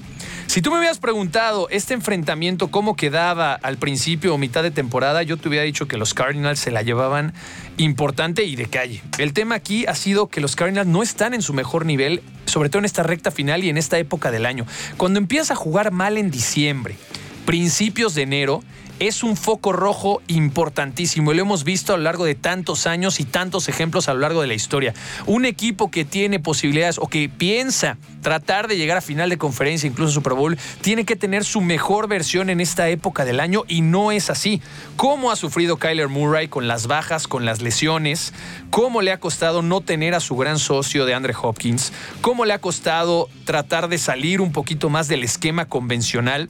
Si 0.57 0.63
tú 0.63 0.71
me 0.71 0.79
hubieras 0.79 0.99
preguntado 0.99 1.69
este 1.69 1.93
enfrentamiento 1.93 2.69
cómo 2.69 2.97
quedaba 2.97 3.53
al 3.53 3.77
principio 3.77 4.33
o 4.33 4.39
mitad 4.39 4.63
de 4.63 4.71
temporada, 4.71 5.23
yo 5.23 5.37
te 5.37 5.51
hubiera 5.51 5.67
dicho 5.67 5.87
que 5.87 5.99
los 5.99 6.15
Cardinals 6.15 6.59
se 6.59 6.71
la 6.71 6.81
llevaban 6.81 7.35
importante 7.77 8.45
y 8.45 8.57
de 8.57 8.65
calle. 8.65 9.03
El 9.19 9.35
tema 9.35 9.57
aquí 9.57 9.85
ha 9.85 9.95
sido 9.95 10.29
que 10.29 10.41
los 10.41 10.57
Cardinals 10.57 10.89
no 10.89 11.03
están 11.03 11.35
en 11.35 11.43
su 11.43 11.53
mejor 11.53 11.85
nivel, 11.85 12.23
sobre 12.47 12.71
todo 12.71 12.79
en 12.79 12.87
esta 12.87 13.03
recta 13.03 13.31
final 13.31 13.65
y 13.65 13.69
en 13.69 13.77
esta 13.77 13.99
época 13.99 14.31
del 14.31 14.47
año. 14.47 14.65
Cuando 14.97 15.19
empiezas 15.19 15.51
a 15.51 15.57
jugar 15.57 15.91
mal 15.91 16.17
en 16.17 16.31
diciembre, 16.31 16.97
principios 17.45 18.15
de 18.15 18.23
enero, 18.23 18.65
es 18.99 19.23
un 19.23 19.37
foco 19.37 19.73
rojo 19.73 20.23
importantísimo 20.27 21.33
y 21.33 21.37
lo 21.37 21.43
hemos 21.43 21.65
visto 21.65 21.93
a 21.93 21.97
lo 21.97 22.05
largo 22.05 22.25
de 22.25 22.35
tantos 22.35 22.87
años 22.87 23.21
y 23.21 23.25
tantos 23.25 23.69
ejemplos 23.69 24.09
a 24.09 24.15
lo 24.15 24.21
largo 24.21 24.41
de 24.41 24.47
la 24.47 24.55
historia. 24.55 24.95
Un 25.27 25.45
equipo 25.45 25.91
que 25.91 26.05
tiene 26.05 26.39
posibilidades 26.39 26.99
o 26.99 27.09
que 27.09 27.29
piensa 27.29 27.99
tratar 28.23 28.69
de 28.69 28.77
llegar 28.77 28.97
a 28.97 29.01
final 29.01 29.31
de 29.31 29.39
conferencia, 29.39 29.87
incluso 29.87 30.13
Super 30.13 30.33
Bowl, 30.33 30.59
tiene 30.81 31.05
que 31.05 31.17
tener 31.17 31.45
su 31.45 31.61
mejor 31.61 32.09
versión 32.09 32.51
en 32.51 32.61
esta 32.61 32.89
época 32.89 33.25
del 33.25 33.41
año 33.41 33.65
y 33.69 33.83
no 33.83 34.13
es 34.13 34.31
así. 34.31 34.63
¿Cómo 34.97 35.31
ha 35.31 35.37
sufrido 35.37 35.77
Kyler 35.77 36.09
Murray 36.09 36.49
con 36.49 36.67
las 36.67 36.87
bajas, 36.87 37.29
con 37.29 37.45
las 37.45 37.63
lesiones? 37.63 38.33
¿Cómo 38.71 39.03
le 39.03 39.13
ha 39.13 39.21
costado 39.21 39.63
no 39.63 39.81
tener 39.81 40.15
a 40.15 40.21
su 40.21 40.37
gran 40.37 40.59
socio 40.59 41.05
de 41.05 41.15
Andre 41.15 41.35
Hopkins? 41.41 41.93
¿Cómo 42.21 42.45
le 42.45 42.53
ha 42.53 42.59
costado 42.61 43.29
tratar 43.45 43.89
de 43.89 43.99
salir 43.99 44.41
un 44.41 44.53
poquito 44.53 44.91
más 44.91 45.07
del 45.09 45.23
esquema 45.23 45.67
convencional? 45.67 46.49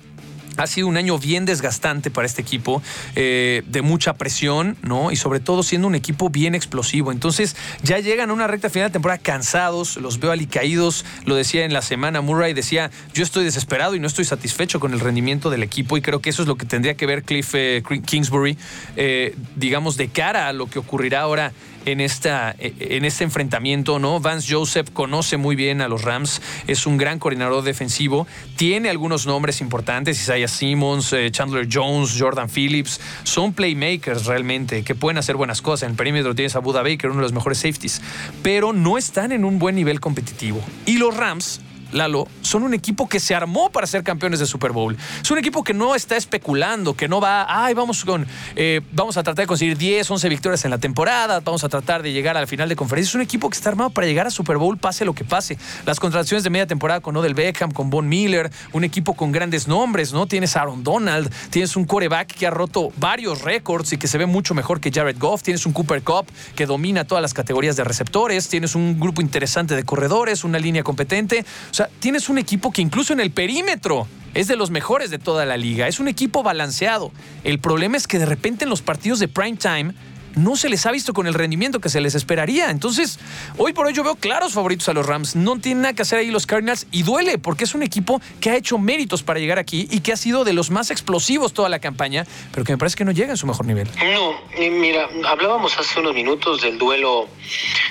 Ha 0.56 0.66
sido 0.66 0.88
un 0.88 0.96
año 0.96 1.18
bien 1.18 1.44
desgastante 1.44 2.10
para 2.10 2.26
este 2.26 2.42
equipo, 2.42 2.82
eh, 3.14 3.62
de 3.66 3.82
mucha 3.82 4.14
presión, 4.14 4.76
¿no? 4.82 5.12
Y 5.12 5.16
sobre 5.16 5.40
todo 5.40 5.62
siendo 5.62 5.88
un 5.88 5.94
equipo 5.94 6.30
bien 6.30 6.54
explosivo. 6.54 7.12
Entonces, 7.12 7.56
ya 7.82 7.98
llegan 7.98 8.30
a 8.30 8.32
una 8.32 8.46
recta 8.46 8.70
final 8.70 8.88
de 8.88 8.92
temporada 8.92 9.18
cansados, 9.18 9.96
los 9.96 10.20
veo 10.20 10.32
alicaídos. 10.32 11.04
Lo 11.24 11.34
decía 11.34 11.64
en 11.64 11.72
la 11.72 11.82
semana, 11.82 12.20
Murray 12.20 12.54
decía: 12.54 12.90
Yo 13.14 13.22
estoy 13.22 13.44
desesperado 13.44 13.94
y 13.94 14.00
no 14.00 14.06
estoy 14.06 14.24
satisfecho 14.24 14.80
con 14.80 14.92
el 14.92 15.00
rendimiento 15.00 15.50
del 15.50 15.62
equipo. 15.62 15.96
Y 15.96 16.02
creo 16.02 16.20
que 16.20 16.30
eso 16.30 16.42
es 16.42 16.48
lo 16.48 16.56
que 16.56 16.66
tendría 16.66 16.94
que 16.94 17.06
ver 17.06 17.22
Cliff 17.22 17.54
eh, 17.54 17.82
Kingsbury, 18.04 18.56
eh, 18.96 19.34
digamos, 19.56 19.96
de 19.96 20.08
cara 20.08 20.48
a 20.48 20.52
lo 20.52 20.68
que 20.68 20.78
ocurrirá 20.78 21.20
ahora 21.20 21.52
en, 21.86 22.00
esta, 22.00 22.54
en 22.58 23.04
este 23.04 23.24
enfrentamiento, 23.24 23.98
¿no? 23.98 24.20
Vance 24.20 24.52
Joseph 24.52 24.90
conoce 24.92 25.38
muy 25.38 25.56
bien 25.56 25.80
a 25.80 25.88
los 25.88 26.02
Rams, 26.02 26.42
es 26.66 26.86
un 26.86 26.98
gran 26.98 27.18
coordinador 27.18 27.64
defensivo, 27.64 28.26
tiene 28.56 28.90
algunos 28.90 29.26
nombres 29.26 29.60
importantes, 29.60 30.20
Isaiah 30.20 30.48
Simmons, 30.48 31.12
eh, 31.12 31.30
Chandler 31.30 31.68
Jones, 31.72 32.16
Jordan 32.18 32.50
Phillips, 32.50 33.00
son 33.22 33.52
playmakers 33.52 34.26
realmente 34.26 34.82
que 34.82 34.94
pueden 34.94 35.16
hacer 35.16 35.36
buenas 35.36 35.62
cosas. 35.62 35.84
En 35.84 35.90
el 35.90 35.96
perímetro 35.96 36.34
tienes 36.34 36.56
a 36.56 36.58
Buda 36.58 36.82
Baker, 36.82 37.10
uno 37.10 37.20
de 37.20 37.22
los 37.22 37.32
mejores 37.32 37.58
safeties, 37.58 38.02
pero 38.42 38.72
no 38.72 38.98
están 38.98 39.32
en 39.32 39.44
un 39.44 39.58
buen 39.58 39.76
nivel 39.76 40.00
competitivo. 40.00 40.62
Y 40.84 40.98
los 40.98 41.16
Rams 41.16 41.60
Lalo, 41.92 42.28
son 42.42 42.62
un 42.62 42.74
equipo 42.74 43.08
que 43.08 43.20
se 43.20 43.34
armó 43.34 43.70
para 43.70 43.86
ser 43.86 44.02
campeones 44.02 44.40
de 44.40 44.46
Super 44.46 44.72
Bowl. 44.72 44.96
Es 45.22 45.30
un 45.30 45.38
equipo 45.38 45.62
que 45.62 45.74
no 45.74 45.94
está 45.94 46.16
especulando, 46.16 46.94
que 46.94 47.08
no 47.08 47.20
va, 47.20 47.46
ay, 47.48 47.74
vamos 47.74 48.04
con, 48.04 48.26
eh, 48.56 48.80
vamos 48.92 49.16
a 49.16 49.22
tratar 49.22 49.44
de 49.44 49.46
conseguir 49.46 49.76
10, 49.76 50.10
11 50.10 50.28
victorias 50.28 50.64
en 50.64 50.70
la 50.70 50.78
temporada, 50.78 51.40
vamos 51.40 51.64
a 51.64 51.68
tratar 51.68 52.02
de 52.02 52.12
llegar 52.12 52.36
al 52.36 52.46
final 52.46 52.68
de 52.68 52.76
conferencia. 52.76 53.10
Es 53.10 53.14
un 53.14 53.20
equipo 53.20 53.48
que 53.50 53.56
está 53.56 53.70
armado 53.70 53.90
para 53.90 54.06
llegar 54.06 54.26
a 54.26 54.30
Super 54.30 54.56
Bowl, 54.56 54.76
pase 54.78 55.04
lo 55.04 55.14
que 55.14 55.24
pase. 55.24 55.58
Las 55.84 56.00
contrataciones 56.00 56.44
de 56.44 56.50
media 56.50 56.66
temporada 56.66 57.00
con 57.00 57.16
Odell 57.16 57.34
Beckham, 57.34 57.70
con 57.70 57.90
Von 57.90 58.08
Miller, 58.08 58.50
un 58.72 58.84
equipo 58.84 59.14
con 59.14 59.32
grandes 59.32 59.68
nombres, 59.68 60.12
¿no? 60.12 60.26
Tienes 60.26 60.56
a 60.56 60.62
Aaron 60.62 60.82
Donald, 60.82 61.32
tienes 61.50 61.76
un 61.76 61.84
coreback 61.84 62.32
que 62.32 62.46
ha 62.46 62.50
roto 62.50 62.90
varios 62.96 63.42
récords 63.42 63.92
y 63.92 63.98
que 63.98 64.08
se 64.08 64.18
ve 64.18 64.26
mucho 64.26 64.54
mejor 64.54 64.80
que 64.80 64.90
Jared 64.90 65.18
Goff, 65.18 65.42
tienes 65.42 65.66
un 65.66 65.72
Cooper 65.72 66.02
Cup 66.02 66.26
que 66.54 66.66
domina 66.66 67.04
todas 67.04 67.22
las 67.22 67.34
categorías 67.34 67.76
de 67.76 67.84
receptores, 67.84 68.48
tienes 68.48 68.74
un 68.74 68.98
grupo 68.98 69.20
interesante 69.20 69.76
de 69.76 69.84
corredores, 69.84 70.44
una 70.44 70.58
línea 70.58 70.82
competente. 70.82 71.44
O 71.76 71.84
sea, 71.84 71.90
tienes 72.00 72.30
un 72.30 72.38
equipo 72.38 72.72
que 72.72 72.80
incluso 72.80 73.12
en 73.12 73.20
el 73.20 73.30
perímetro 73.30 74.08
es 74.32 74.48
de 74.48 74.56
los 74.56 74.70
mejores 74.70 75.10
de 75.10 75.18
toda 75.18 75.44
la 75.44 75.58
liga. 75.58 75.86
Es 75.88 76.00
un 76.00 76.08
equipo 76.08 76.42
balanceado. 76.42 77.12
El 77.44 77.58
problema 77.58 77.98
es 77.98 78.06
que 78.06 78.18
de 78.18 78.24
repente 78.24 78.64
en 78.64 78.70
los 78.70 78.80
partidos 78.80 79.18
de 79.18 79.28
prime 79.28 79.58
time 79.58 79.92
no 80.36 80.56
se 80.56 80.70
les 80.70 80.86
ha 80.86 80.90
visto 80.90 81.12
con 81.12 81.26
el 81.26 81.34
rendimiento 81.34 81.78
que 81.78 81.90
se 81.90 82.00
les 82.00 82.14
esperaría. 82.14 82.70
Entonces, 82.70 83.18
hoy 83.58 83.74
por 83.74 83.84
hoy 83.84 83.92
yo 83.92 84.04
veo 84.04 84.14
claros 84.14 84.54
favoritos 84.54 84.88
a 84.88 84.94
los 84.94 85.04
Rams. 85.04 85.36
No 85.36 85.58
tienen 85.58 85.82
nada 85.82 85.92
que 85.92 86.00
hacer 86.00 86.18
ahí 86.20 86.30
los 86.30 86.46
Cardinals 86.46 86.86
y 86.92 87.02
duele 87.02 87.36
porque 87.36 87.64
es 87.64 87.74
un 87.74 87.82
equipo 87.82 88.22
que 88.40 88.48
ha 88.48 88.56
hecho 88.56 88.78
méritos 88.78 89.22
para 89.22 89.38
llegar 89.38 89.58
aquí 89.58 89.86
y 89.90 90.00
que 90.00 90.14
ha 90.14 90.16
sido 90.16 90.44
de 90.44 90.54
los 90.54 90.70
más 90.70 90.90
explosivos 90.90 91.52
toda 91.52 91.68
la 91.68 91.78
campaña, 91.78 92.24
pero 92.52 92.64
que 92.64 92.72
me 92.72 92.78
parece 92.78 92.96
que 92.96 93.04
no 93.04 93.12
llega 93.12 93.32
en 93.32 93.36
su 93.36 93.46
mejor 93.46 93.66
nivel. 93.66 93.86
No, 93.98 94.34
mira, 94.70 95.10
hablábamos 95.26 95.78
hace 95.78 96.00
unos 96.00 96.14
minutos 96.14 96.62
del 96.62 96.78
duelo 96.78 97.28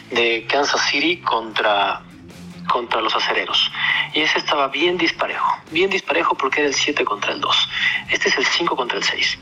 de 0.09 0.47
Kansas 0.49 0.81
City 0.89 1.17
contra 1.17 2.01
contra 2.67 3.01
los 3.01 3.15
acereros. 3.15 3.71
Y 4.13 4.21
ese 4.21 4.39
estaba 4.39 4.67
bien 4.67 4.97
disparejo, 4.97 5.57
bien 5.71 5.89
disparejo 5.89 6.35
porque 6.35 6.61
era 6.61 6.69
el 6.69 6.75
7 6.75 7.03
contra 7.05 7.33
el 7.33 7.41
2. 7.41 7.69
Este 8.09 8.29
es 8.29 8.37
el 8.37 8.45
5 8.45 8.75
contra 8.75 8.97
el 8.97 9.03
6. 9.03 9.39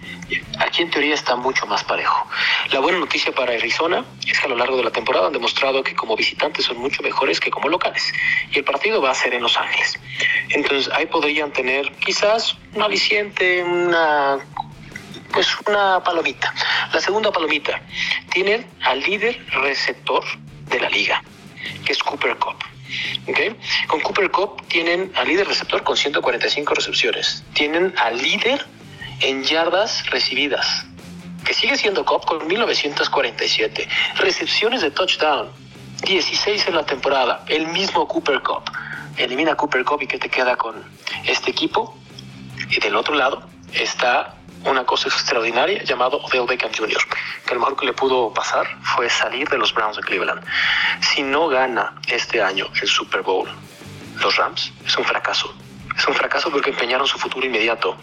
Aquí 0.59 0.81
en 0.81 0.89
teoría 0.89 1.13
está 1.13 1.35
mucho 1.35 1.65
más 1.67 1.83
parejo. 1.83 2.27
La 2.71 2.79
buena 2.79 2.99
noticia 2.99 3.31
para 3.31 3.53
Arizona 3.53 4.03
es 4.25 4.39
que 4.39 4.45
a 4.45 4.49
lo 4.49 4.55
largo 4.55 4.77
de 4.77 4.83
la 4.83 4.91
temporada 4.91 5.27
han 5.27 5.33
demostrado 5.33 5.83
que 5.83 5.95
como 5.95 6.15
visitantes 6.15 6.65
son 6.65 6.77
mucho 6.77 7.01
mejores 7.03 7.39
que 7.39 7.51
como 7.51 7.69
locales. 7.69 8.11
Y 8.51 8.59
el 8.59 8.63
partido 8.63 9.01
va 9.01 9.11
a 9.11 9.15
ser 9.15 9.33
en 9.33 9.43
Los 9.43 9.57
Ángeles. 9.57 9.99
Entonces 10.49 10.91
ahí 10.93 11.05
podrían 11.05 11.51
tener 11.51 11.91
quizás 11.97 12.57
un 12.73 12.81
aliciente, 12.81 13.63
una 13.63 14.39
pues 15.33 15.47
una 15.67 16.01
palomita. 16.03 16.53
La 16.93 17.01
segunda 17.01 17.31
palomita, 17.31 17.81
tienen 18.31 18.65
al 18.83 19.01
líder 19.01 19.43
receptor 19.49 20.23
de 20.69 20.79
la 20.79 20.89
liga, 20.89 21.21
que 21.85 21.91
es 21.91 21.99
Cooper 21.99 22.37
Cup. 22.37 22.72
Con 23.87 23.99
Cooper 24.01 24.29
Cup 24.31 24.67
tienen 24.67 25.11
al 25.15 25.27
líder 25.27 25.47
receptor 25.47 25.83
con 25.83 25.97
145 25.97 26.73
recepciones. 26.73 27.43
Tienen 27.53 27.93
al 27.97 28.21
líder 28.21 28.65
en 29.21 29.43
yardas 29.43 30.09
recibidas, 30.09 30.85
que 31.45 31.53
sigue 31.53 31.77
siendo 31.77 32.05
Cup 32.05 32.25
con 32.25 32.45
1947. 32.47 33.87
Recepciones 34.15 34.81
de 34.81 34.91
touchdown, 34.91 35.49
16 36.05 36.67
en 36.67 36.75
la 36.75 36.85
temporada. 36.85 37.43
El 37.47 37.67
mismo 37.67 38.07
Cooper 38.07 38.41
Cup. 38.41 38.63
Elimina 39.17 39.55
Cooper 39.55 39.85
Cup 39.85 40.01
y 40.01 40.07
¿qué 40.07 40.17
te 40.17 40.29
queda 40.29 40.55
con 40.55 40.75
este 41.25 41.51
equipo? 41.51 41.97
Y 42.69 42.79
del 42.79 42.95
otro 42.95 43.15
lado 43.15 43.47
está 43.73 44.35
una 44.65 44.85
cosa 44.85 45.09
extraordinaria 45.09 45.83
llamado 45.83 46.17
Odell 46.17 46.45
Beckham 46.47 46.71
Jr., 46.75 47.01
que 47.45 47.53
lo 47.53 47.59
mejor 47.59 47.77
que 47.77 47.85
le 47.85 47.93
pudo 47.93 48.33
pasar 48.33 48.67
fue 48.81 49.09
salir 49.09 49.47
de 49.49 49.57
los 49.57 49.73
Browns 49.73 49.97
de 49.97 50.03
Cleveland. 50.03 50.43
Si 51.01 51.21
no 51.21 51.47
gana 51.47 51.95
este 52.07 52.41
año 52.41 52.67
el 52.81 52.87
Super 52.87 53.21
Bowl, 53.21 53.49
los 54.21 54.35
Rams, 54.37 54.71
es 54.85 54.97
un 54.97 55.03
fracaso. 55.03 55.53
Es 55.95 56.07
un 56.07 56.15
fracaso 56.15 56.49
porque 56.49 56.71
empeñaron 56.71 57.07
su 57.07 57.19
futuro 57.19 57.45
inmediato. 57.45 57.97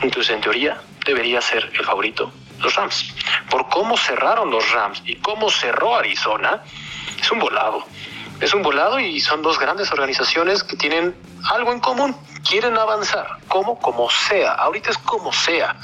Entonces, 0.00 0.34
en 0.34 0.40
teoría, 0.40 0.80
debería 1.04 1.40
ser 1.40 1.70
el 1.74 1.84
favorito 1.84 2.32
los 2.60 2.74
Rams. 2.74 3.14
Por 3.50 3.68
cómo 3.68 3.96
cerraron 3.96 4.50
los 4.50 4.70
Rams 4.72 5.02
y 5.04 5.16
cómo 5.16 5.50
cerró 5.50 5.96
Arizona, 5.96 6.62
es 7.20 7.30
un 7.30 7.38
volado. 7.38 7.84
Es 8.40 8.54
un 8.54 8.62
volado 8.62 9.00
y 9.00 9.20
son 9.20 9.42
dos 9.42 9.58
grandes 9.58 9.90
organizaciones 9.92 10.62
que 10.62 10.76
tienen 10.76 11.14
algo 11.50 11.72
en 11.72 11.80
común 11.80 12.16
quieren 12.46 12.76
avanzar. 12.76 13.38
¿Cómo? 13.48 13.78
Como 13.78 14.08
sea. 14.10 14.52
Ahorita 14.54 14.90
es 14.90 14.98
como 14.98 15.32
sea. 15.32 15.76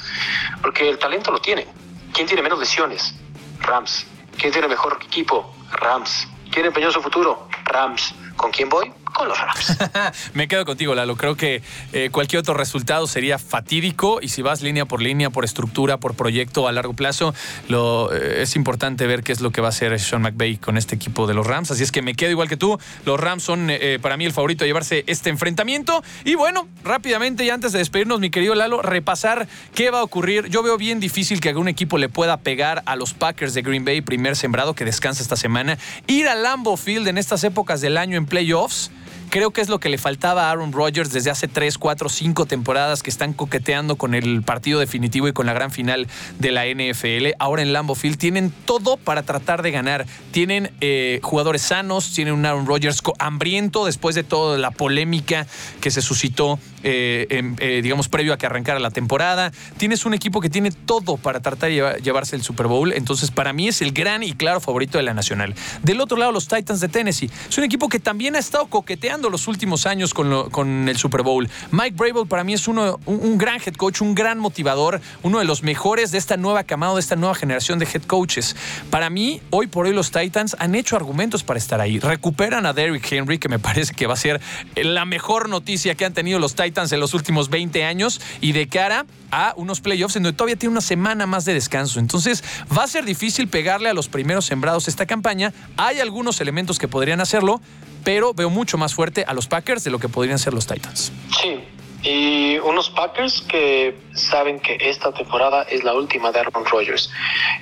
Porque 0.61 0.89
el 0.89 0.99
talento 0.99 1.31
lo 1.31 1.39
tienen. 1.39 1.67
¿Quién 2.13 2.27
tiene 2.27 2.41
menos 2.41 2.59
lesiones? 2.59 3.15
Rams. 3.59 4.05
¿Quién 4.37 4.51
tiene 4.51 4.67
mejor 4.67 4.99
equipo? 5.03 5.53
Rams. 5.71 6.27
¿Quién 6.51 6.65
empeñó 6.65 6.91
su 6.91 7.01
futuro? 7.01 7.47
Rams. 7.65 8.13
¿Con 8.35 8.51
quién 8.51 8.69
voy? 8.69 8.93
Con 9.15 9.27
los 9.29 9.39
Rams. 9.39 9.77
Me 10.33 10.47
quedo 10.47 10.65
contigo, 10.65 10.93
Lalo. 10.93 11.15
Creo 11.15 11.35
que 11.35 11.63
eh, 11.93 12.09
cualquier 12.11 12.41
otro 12.41 12.53
resultado 12.53 13.07
sería 13.07 13.39
fatídico 13.39 14.19
y 14.21 14.27
si 14.27 14.41
vas 14.41 14.61
línea 14.61 14.85
por 14.85 15.01
línea, 15.01 15.29
por 15.29 15.45
estructura, 15.45 15.97
por 15.97 16.15
proyecto 16.15 16.67
a 16.67 16.71
largo 16.71 16.93
plazo, 16.93 17.33
eh, 17.69 18.41
es 18.41 18.55
importante 18.55 19.07
ver 19.07 19.23
qué 19.23 19.31
es 19.31 19.41
lo 19.41 19.51
que 19.51 19.61
va 19.61 19.67
a 19.67 19.69
hacer 19.69 19.97
Sean 19.99 20.21
McVay 20.21 20.57
con 20.57 20.77
este 20.77 20.95
equipo 20.95 21.25
de 21.25 21.33
los 21.33 21.47
Rams. 21.47 21.71
Así 21.71 21.81
es 21.81 21.91
que 21.91 22.01
me 22.01 22.13
quedo 22.13 22.31
igual 22.31 22.49
que 22.49 22.57
tú. 22.57 22.77
Los 23.05 23.19
Rams 23.19 23.43
son 23.43 23.69
eh, 23.69 23.99
para 24.01 24.17
mí 24.17 24.25
el 24.25 24.33
favorito 24.33 24.65
a 24.65 24.67
llevarse 24.67 25.03
este 25.07 25.29
enfrentamiento. 25.29 26.03
Y 26.25 26.35
bueno, 26.35 26.67
rápidamente 26.83 27.45
y 27.45 27.49
antes 27.49 27.71
de 27.71 27.79
despedirnos, 27.79 28.19
mi 28.19 28.29
querido 28.29 28.53
Lalo, 28.53 28.81
repasar 28.81 29.47
qué 29.73 29.89
va 29.91 29.99
a 29.99 30.03
ocurrir. 30.03 30.49
Yo 30.49 30.61
veo 30.61 30.77
bien 30.77 30.99
difícil 30.99 31.39
que 31.39 31.49
algún 31.49 31.69
equipo 31.69 31.97
le 31.97 32.09
pueda 32.09 32.37
pegar 32.37 32.83
a 32.85 32.97
los 32.97 33.13
Packers 33.13 33.53
de 33.53 33.61
Green 33.61 33.85
Bay, 33.85 34.01
primer 34.01 34.35
sembrado 34.35 34.75
que 34.75 34.83
descansa 34.83 35.23
esta 35.23 35.37
semana. 35.37 35.77
Ir 36.07 36.27
a 36.27 36.35
Lambeau 36.35 36.75
Field 36.75 37.07
en 37.07 37.17
estas 37.17 37.43
épocas 37.45 37.79
del 37.79 37.97
año 37.97 38.17
en 38.17 38.25
playoffs 38.25 38.91
Creo 39.29 39.51
que 39.51 39.61
es 39.61 39.69
lo 39.69 39.79
que 39.79 39.89
le 39.89 39.97
faltaba 39.97 40.47
a 40.47 40.51
Aaron 40.51 40.71
Rodgers 40.71 41.11
desde 41.11 41.29
hace 41.29 41.47
3, 41.47 41.77
4, 41.77 42.09
5 42.09 42.45
temporadas 42.45 43.03
que 43.03 43.09
están 43.09 43.33
coqueteando 43.33 43.95
con 43.97 44.13
el 44.13 44.43
partido 44.43 44.79
definitivo 44.79 45.27
y 45.27 45.33
con 45.33 45.45
la 45.45 45.53
gran 45.53 45.71
final 45.71 46.07
de 46.39 46.51
la 46.51 46.65
NFL. 46.65 47.35
Ahora 47.39 47.61
en 47.61 47.73
Lambeau 47.73 47.95
Field 47.95 48.17
tienen 48.17 48.53
todo 48.65 48.97
para 48.97 49.23
tratar 49.23 49.61
de 49.61 49.71
ganar. 49.71 50.05
Tienen 50.31 50.71
eh, 50.81 51.19
jugadores 51.23 51.61
sanos, 51.61 52.13
tienen 52.13 52.33
un 52.33 52.45
Aaron 52.45 52.65
Rodgers 52.65 53.01
hambriento 53.19 53.85
después 53.85 54.15
de 54.15 54.23
toda 54.23 54.57
la 54.57 54.71
polémica 54.71 55.47
que 55.81 55.91
se 55.91 56.01
suscitó, 56.01 56.59
eh, 56.87 57.55
eh, 57.59 57.81
digamos, 57.81 58.09
previo 58.09 58.31
a 58.31 58.37
que 58.37 58.45
arrancara 58.45 58.79
la 58.79 58.91
temporada. 58.91 59.51
Tienes 59.77 60.05
un 60.05 60.13
equipo 60.13 60.39
que 60.39 60.51
tiene 60.51 60.71
todo 60.71 61.17
para 61.17 61.39
tratar 61.39 61.69
de 61.69 61.99
llevarse 62.03 62.35
el 62.35 62.43
Super 62.43 62.67
Bowl. 62.67 62.93
Entonces, 62.93 63.31
para 63.31 63.53
mí 63.53 63.67
es 63.67 63.81
el 63.81 63.91
gran 63.91 64.21
y 64.21 64.33
claro 64.33 64.59
favorito 64.59 64.99
de 64.99 65.03
la 65.03 65.15
Nacional. 65.15 65.55
Del 65.81 65.99
otro 65.99 66.15
lado, 66.15 66.31
los 66.31 66.47
Titans 66.47 66.81
de 66.81 66.87
Tennessee. 66.87 67.31
Es 67.49 67.57
un 67.57 67.63
equipo 67.63 67.89
que 67.89 67.99
también 67.99 68.35
ha 68.35 68.39
estado 68.39 68.67
coqueteando 68.67 69.31
los 69.31 69.47
últimos 69.47 69.87
años 69.87 70.13
con, 70.13 70.51
con 70.51 70.87
el 70.87 70.97
Super 70.97 71.23
Bowl. 71.23 71.49
Mike 71.71 71.95
Brable 71.95 72.27
para 72.27 72.43
mí 72.43 72.53
es 72.53 72.67
uno, 72.67 72.99
un, 73.07 73.37
gran 73.39 73.59
head 73.65 73.73
coach, 73.73 74.01
un 74.01 74.13
gran 74.13 74.37
motivador, 74.37 75.01
uno 75.23 75.39
de 75.39 75.45
los 75.45 75.63
mejores 75.63 76.11
de 76.11 76.19
esta 76.19 76.37
nueva 76.37 76.63
camada, 76.65 76.93
de 76.93 76.99
esta 76.99 77.15
nueva 77.15 77.33
generación 77.33 77.79
de 77.79 77.87
head 77.91 78.03
coaches. 78.03 78.55
Para 78.91 79.09
mí, 79.09 79.41
hoy 79.49 79.65
por 79.65 79.87
hoy 79.87 79.93
los 79.93 80.11
Titans 80.11 80.55
han 80.59 80.75
hecho 80.75 80.95
argumentos 80.95 81.43
para 81.43 81.57
estar 81.57 81.81
ahí. 81.81 81.99
Recuperan 81.99 82.67
a 82.67 82.73
Derrick 82.73 83.11
Henry, 83.11 83.39
que 83.39 83.49
me 83.49 83.57
parece 83.65 83.95
que 83.95 84.05
va 84.05 84.13
a 84.13 84.17
ser 84.17 84.39
la 84.75 85.05
mejor 85.05 85.49
noticia 85.49 85.95
que 85.95 86.05
han 86.05 86.13
tenido 86.13 86.37
los 86.37 86.53
Titans 86.53 86.74
en 86.75 86.99
los 86.99 87.13
últimos 87.13 87.49
20 87.49 87.85
años 87.85 88.19
y 88.41 88.51
de 88.51 88.67
cara 88.67 89.05
a 89.31 89.53
unos 89.55 89.79
playoffs 89.79 90.15
en 90.17 90.23
donde 90.23 90.35
todavía 90.35 90.57
tiene 90.57 90.73
una 90.73 90.81
semana 90.81 91.25
más 91.25 91.45
de 91.45 91.53
descanso. 91.53 91.99
Entonces 91.99 92.43
va 92.77 92.83
a 92.83 92.87
ser 92.87 93.05
difícil 93.05 93.47
pegarle 93.47 93.89
a 93.89 93.93
los 93.93 94.09
primeros 94.09 94.45
sembrados 94.45 94.87
esta 94.87 95.05
campaña. 95.05 95.53
Hay 95.77 95.99
algunos 95.99 96.41
elementos 96.41 96.77
que 96.77 96.87
podrían 96.87 97.21
hacerlo, 97.21 97.61
pero 98.03 98.33
veo 98.33 98.49
mucho 98.49 98.77
más 98.77 98.93
fuerte 98.93 99.23
a 99.25 99.33
los 99.33 99.47
Packers 99.47 99.83
de 99.83 99.91
lo 99.91 99.99
que 99.99 100.09
podrían 100.09 100.37
ser 100.37 100.53
los 100.53 100.67
Titans. 100.67 101.11
Sí, 101.41 101.59
y 102.05 102.59
unos 102.59 102.91
Packers 102.91 103.41
que 103.41 103.97
saben 104.13 104.59
que 104.59 104.77
esta 104.79 105.11
temporada 105.11 105.63
es 105.63 105.83
la 105.83 105.93
última 105.93 106.31
de 106.31 106.39
Aaron 106.39 106.63
Rodgers. 106.63 107.11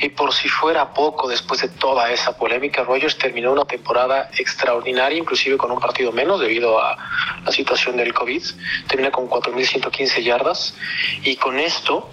Y 0.01 0.09
por 0.09 0.33
si 0.33 0.49
fuera 0.49 0.93
poco, 0.93 1.29
después 1.29 1.61
de 1.61 1.69
toda 1.69 2.11
esa 2.11 2.35
polémica, 2.35 2.83
Rodgers 2.83 3.17
terminó 3.17 3.53
una 3.53 3.63
temporada 3.63 4.29
extraordinaria, 4.37 5.17
inclusive 5.17 5.55
con 5.55 5.71
un 5.71 5.79
partido 5.79 6.11
menos 6.11 6.41
debido 6.41 6.77
a 6.83 6.97
la 7.45 7.51
situación 7.53 7.95
del 7.95 8.13
COVID. 8.13 8.43
Termina 8.87 9.11
con 9.11 9.29
4.115 9.29 10.21
yardas. 10.21 10.75
Y 11.23 11.37
con 11.37 11.57
esto 11.57 12.09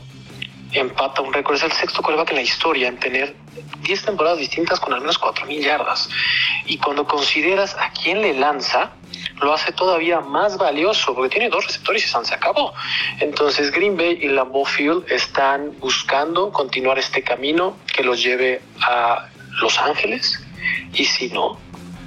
empata 0.70 1.22
un 1.22 1.32
récord. 1.32 1.56
Es 1.56 1.64
el 1.64 1.72
sexto 1.72 2.00
coreback 2.00 2.30
en 2.30 2.36
la 2.36 2.42
historia 2.42 2.86
en 2.86 2.98
tener 3.00 3.34
10 3.82 4.04
temporadas 4.04 4.38
distintas 4.38 4.78
con 4.78 4.94
al 4.94 5.00
menos 5.00 5.20
4.000 5.20 5.64
yardas. 5.64 6.08
Y 6.66 6.78
cuando 6.78 7.08
consideras 7.08 7.74
a 7.74 7.90
quién 7.90 8.22
le 8.22 8.34
lanza, 8.34 8.92
lo 9.40 9.52
hace 9.54 9.72
todavía 9.72 10.20
más 10.20 10.56
valioso 10.56 11.14
porque 11.14 11.30
tiene 11.30 11.48
dos 11.48 11.66
receptores 11.66 12.04
y 12.04 12.08
se 12.08 12.34
acabó. 12.34 12.72
Entonces 13.20 13.70
Green 13.70 13.96
Bay 13.96 14.18
y 14.20 14.28
Lambeau 14.28 14.64
Field 14.64 15.10
están 15.10 15.78
buscando 15.78 16.52
continuar 16.52 16.98
este 16.98 17.22
camino 17.22 17.76
que 17.94 18.02
los 18.02 18.22
lleve 18.22 18.62
a 18.82 19.26
Los 19.60 19.78
Ángeles 19.78 20.40
y 20.92 21.04
si 21.04 21.28
no, 21.28 21.58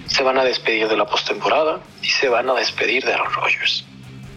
se 0.07 0.23
van 0.23 0.37
a 0.37 0.43
despedir 0.43 0.87
de 0.87 0.97
la 0.97 1.05
postemporada 1.05 1.79
y 2.01 2.07
se 2.07 2.29
van 2.29 2.49
a 2.49 2.53
despedir 2.53 3.03
de 3.03 3.13
Aaron 3.13 3.31
Rodgers. 3.33 3.85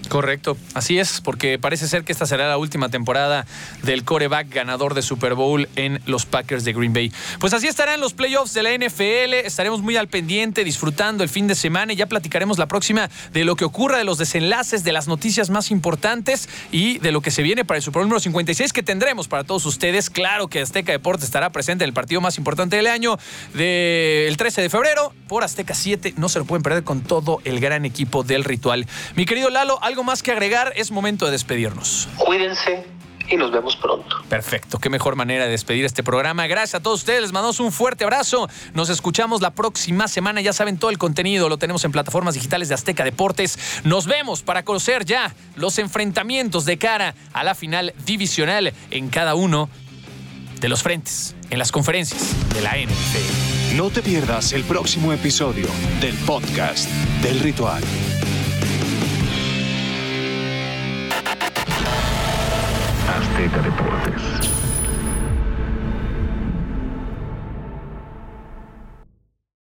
Correcto, 0.09 0.57
así 0.75 0.99
es, 0.99 1.21
porque 1.21 1.59
parece 1.59 1.89
ser 1.89 2.05
que 2.05 2.13
esta 2.13 2.27
será 2.27 2.49
la 2.49 2.59
última 2.59 2.89
temporada 2.89 3.45
del 3.83 4.05
coreback 4.05 4.49
ganador 4.49 4.95
de 4.95 5.03
Super 5.03 5.35
Bowl 5.35 5.69
en 5.75 6.01
los 6.07 6.27
Packers 6.27 6.65
de 6.65 6.73
Green 6.73 6.93
Bay. 6.93 7.13
Pues 7.41 7.53
así 7.53 7.67
estarán 7.67 8.01
los 8.01 8.15
playoffs 8.15 8.55
de 8.55 8.63
la 8.63 8.73
NFL, 8.73 9.35
estaremos 9.45 9.83
muy 9.83 9.97
al 9.97 10.09
pendiente, 10.09 10.63
disfrutando 10.63 11.25
el 11.25 11.29
fin 11.29 11.49
de 11.49 11.57
semana 11.57 11.93
y 11.93 11.97
ya 11.97 12.07
platicaremos 12.07 12.57
la 12.57 12.69
próxima 12.69 13.11
de 13.33 13.45
lo 13.45 13.57
que 13.57 13.65
ocurra, 13.65 13.99
de 13.99 14.05
los 14.05 14.19
desenlaces, 14.19 14.85
de 14.85 14.93
las 14.93 15.09
noticias 15.09 15.51
más 15.51 15.71
importantes 15.71 16.49
y 16.71 16.99
de 16.99 17.11
lo 17.11 17.21
que 17.21 17.33
se 17.33 17.43
viene 17.43 17.65
para 17.65 17.79
el 17.79 17.83
Super 17.83 18.01
Bowl 18.01 18.09
número 18.09 18.21
56 18.21 18.73
que 18.73 18.83
tendremos 18.85 19.27
para 19.27 19.43
todos 19.43 19.67
ustedes. 19.67 20.09
Claro 20.09 20.49
que 20.49 20.61
Azteca 20.61 20.93
Deportes 20.93 21.25
estará 21.25 21.51
presente 21.51 21.85
en 21.85 21.89
el 21.89 21.95
partido 21.95 22.21
más 22.21 22.39
importante 22.39 22.77
del 22.77 22.87
año 22.87 23.19
del 23.55 24.37
13 24.37 24.63
de 24.63 24.71
febrero 24.71 25.13
por 25.27 25.43
Azteca 25.43 25.75
7. 25.75 26.15
No 26.17 26.29
se 26.29 26.39
lo 26.39 26.45
pueden 26.45 26.63
perder 26.63 26.85
con 26.85 27.01
todo 27.01 27.41
el 27.45 27.59
gran 27.59 27.85
equipo 27.85 28.23
del 28.23 28.45
ritual. 28.45 28.87
Mi 29.17 29.27
querido 29.27 29.51
Lalo, 29.51 29.79
algo 29.97 30.05
más 30.05 30.23
que 30.23 30.31
agregar, 30.31 30.75
es 30.77 30.91
momento 30.91 31.25
de 31.25 31.33
despedirnos. 31.33 32.07
Cuídense 32.19 32.85
y 33.31 33.37
nos 33.37 33.51
vemos 33.51 33.77
pronto. 33.77 34.15
Perfecto, 34.29 34.79
qué 34.79 34.91
mejor 34.91 35.17
manera 35.17 35.45
de 35.45 35.51
despedir 35.51 35.87
este 35.87 36.03
programa. 36.03 36.47
Gracias 36.47 36.75
a 36.75 36.83
todos 36.83 37.01
ustedes, 37.01 37.23
les 37.23 37.33
mandamos 37.33 37.61
un 37.61 37.73
fuerte 37.73 38.05
abrazo. 38.05 38.47
Nos 38.75 38.91
escuchamos 38.91 39.41
la 39.41 39.53
próxima 39.55 40.07
semana. 40.07 40.43
Ya 40.43 40.53
saben, 40.53 40.77
todo 40.77 40.91
el 40.91 40.99
contenido 40.99 41.49
lo 41.49 41.57
tenemos 41.57 41.83
en 41.87 41.93
plataformas 41.93 42.35
digitales 42.35 42.69
de 42.69 42.75
Azteca 42.75 43.05
Deportes. 43.05 43.59
Nos 43.85 44.07
vemos 44.07 44.43
para 44.43 44.67
conocer 44.67 45.07
ya 45.07 45.35
los 45.55 45.79
enfrentamientos 45.79 46.67
de 46.67 46.77
cara 46.77 47.15
a 47.33 47.43
la 47.43 47.55
final 47.55 47.95
divisional 48.05 48.75
en 48.91 49.09
cada 49.09 49.35
uno 49.35 49.71
de 50.61 50.69
los 50.69 50.83
frentes, 50.83 51.35
en 51.49 51.59
las 51.59 51.73
conferencias 51.73 52.35
de 52.53 52.61
la 52.61 52.77
NFL. 52.77 53.77
No 53.77 53.89
te 53.89 54.03
pierdas 54.03 54.53
el 54.53 54.63
próximo 54.65 55.15
episodio 55.15 55.69
del 56.03 56.15
podcast 56.19 56.87
del 57.23 57.41
ritual. 57.41 57.83
Azteca 63.37 63.61
Deportes. 63.61 63.86